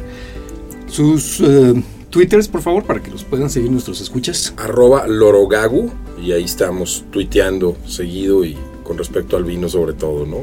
[0.89, 1.75] Sus eh,
[2.11, 4.55] twitters, por favor, para que los puedan seguir nuestros escuchas.
[4.57, 5.91] arroba lorogagu
[6.21, 10.39] y ahí estamos tuiteando seguido y con respecto al vino sobre todo, ¿no?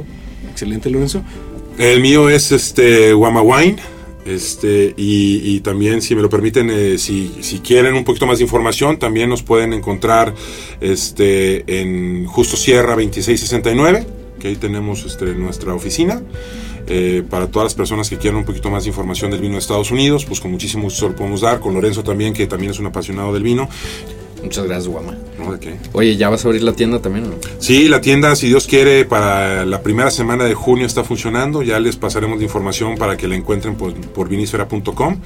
[0.49, 1.22] Excelente, Lorenzo.
[1.78, 3.78] El mío es este Guama Wine.
[4.26, 8.44] Este, y, también, si me lo permiten, eh, si, si quieren un poquito más de
[8.46, 10.34] información, también nos pueden encontrar
[10.82, 14.08] este, en Justo Sierra 2669,
[14.40, 16.24] que ahí tenemos este, nuestra oficina.
[16.88, 19.60] Eh, para todas las personas que quieran un poquito más de información del vino de
[19.60, 21.60] Estados Unidos, pues con muchísimo gusto lo podemos dar.
[21.60, 23.68] Con Lorenzo también, que también es un apasionado del vino.
[24.46, 25.18] Muchas gracias, Guama.
[25.39, 25.54] ¿no?
[25.54, 25.76] ¿De qué?
[25.93, 27.30] Oye, ¿ya vas a abrir la tienda también?
[27.30, 27.36] no?
[27.58, 31.64] Sí, la tienda, si Dios quiere, para la primera semana de junio está funcionando.
[31.64, 35.18] Ya les pasaremos la información para que la encuentren por, por vinisfera.com.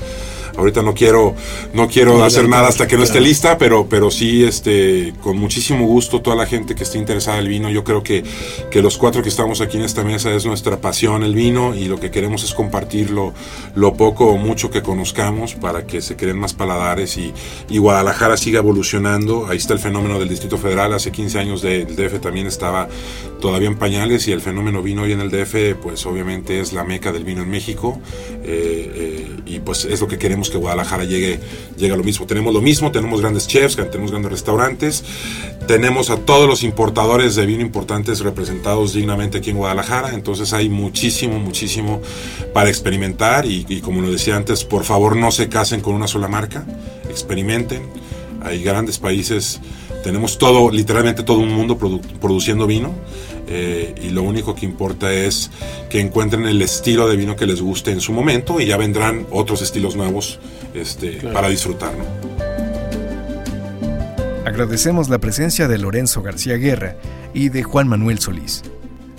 [0.59, 1.33] Ahorita no quiero,
[1.73, 5.87] no quiero hacer nada hasta que no esté lista, pero, pero sí, este, con muchísimo
[5.87, 7.69] gusto toda la gente que esté interesada en el vino.
[7.69, 8.23] Yo creo que,
[8.69, 11.85] que los cuatro que estamos aquí en esta mesa es nuestra pasión el vino y
[11.85, 13.33] lo que queremos es compartirlo
[13.75, 17.33] lo poco o mucho que conozcamos para que se creen más paladares y,
[17.69, 19.47] y Guadalajara siga evolucionando.
[19.47, 20.93] Ahí está el fenómeno del Distrito Federal.
[20.93, 22.89] Hace 15 años del DF también estaba
[23.39, 26.83] todavía en pañales y el fenómeno vino hoy en el DF, pues obviamente es la
[26.83, 27.99] meca del vino en México.
[28.43, 31.39] Eh, eh, y pues es lo que queremos que Guadalajara llegue,
[31.77, 32.25] llegue a lo mismo.
[32.25, 35.03] Tenemos lo mismo, tenemos grandes chefs, tenemos grandes restaurantes,
[35.67, 40.69] tenemos a todos los importadores de vino importantes representados dignamente aquí en Guadalajara, entonces hay
[40.69, 42.01] muchísimo, muchísimo
[42.53, 46.07] para experimentar y, y como lo decía antes, por favor no se casen con una
[46.07, 46.65] sola marca,
[47.09, 47.83] experimenten.
[48.41, 49.59] Hay grandes países,
[50.03, 52.93] tenemos todo, literalmente todo un mundo produ produciendo vino
[53.51, 55.49] eh, y lo único que importa es
[55.89, 59.25] que encuentren el estilo de vino que les guste en su momento y ya vendrán
[59.31, 60.39] otros estilos nuevos
[60.75, 61.33] este, claro.
[61.33, 61.91] para disfrutar.
[61.97, 62.03] ¿no?
[64.45, 66.95] Agradecemos la presencia de Lorenzo García Guerra
[67.33, 68.61] y de Juan Manuel Solís.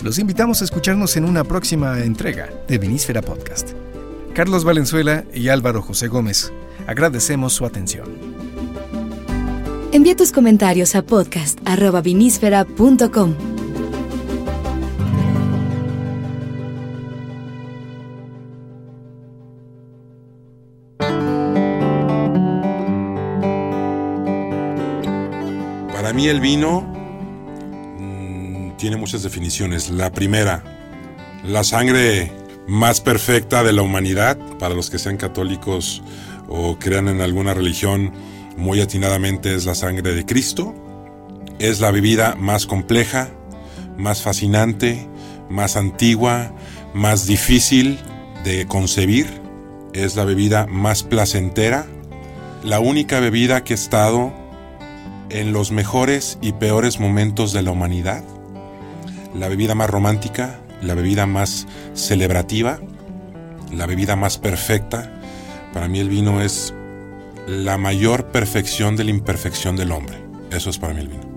[0.01, 3.71] Los invitamos a escucharnos en una próxima entrega de Vinísfera Podcast.
[4.33, 6.53] Carlos Valenzuela y Álvaro José Gómez,
[6.87, 8.07] agradecemos su atención.
[9.91, 13.50] Envía tus comentarios a podcast.vinísfera.com.
[26.21, 26.81] mí el vino
[27.97, 29.89] mmm, tiene muchas definiciones.
[29.89, 30.63] La primera,
[31.43, 32.31] la sangre
[32.67, 36.03] más perfecta de la humanidad, para los que sean católicos
[36.47, 38.11] o crean en alguna religión,
[38.55, 40.75] muy atinadamente es la sangre de Cristo.
[41.57, 43.31] Es la bebida más compleja,
[43.97, 45.07] más fascinante,
[45.49, 46.53] más antigua,
[46.93, 47.97] más difícil
[48.43, 49.41] de concebir.
[49.93, 51.87] Es la bebida más placentera,
[52.63, 54.40] la única bebida que ha estado
[55.31, 58.23] en los mejores y peores momentos de la humanidad.
[59.33, 62.79] La bebida más romántica, la bebida más celebrativa,
[63.73, 65.11] la bebida más perfecta.
[65.73, 66.73] Para mí el vino es
[67.47, 70.17] la mayor perfección de la imperfección del hombre.
[70.51, 71.31] Eso es para mí el vino.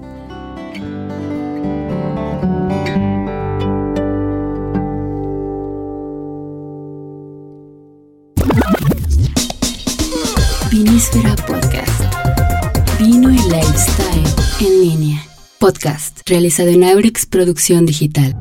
[10.71, 11.37] Vinísfera
[14.65, 15.27] en línea.
[15.59, 18.35] Podcast realizado en Aurix Producción Digital.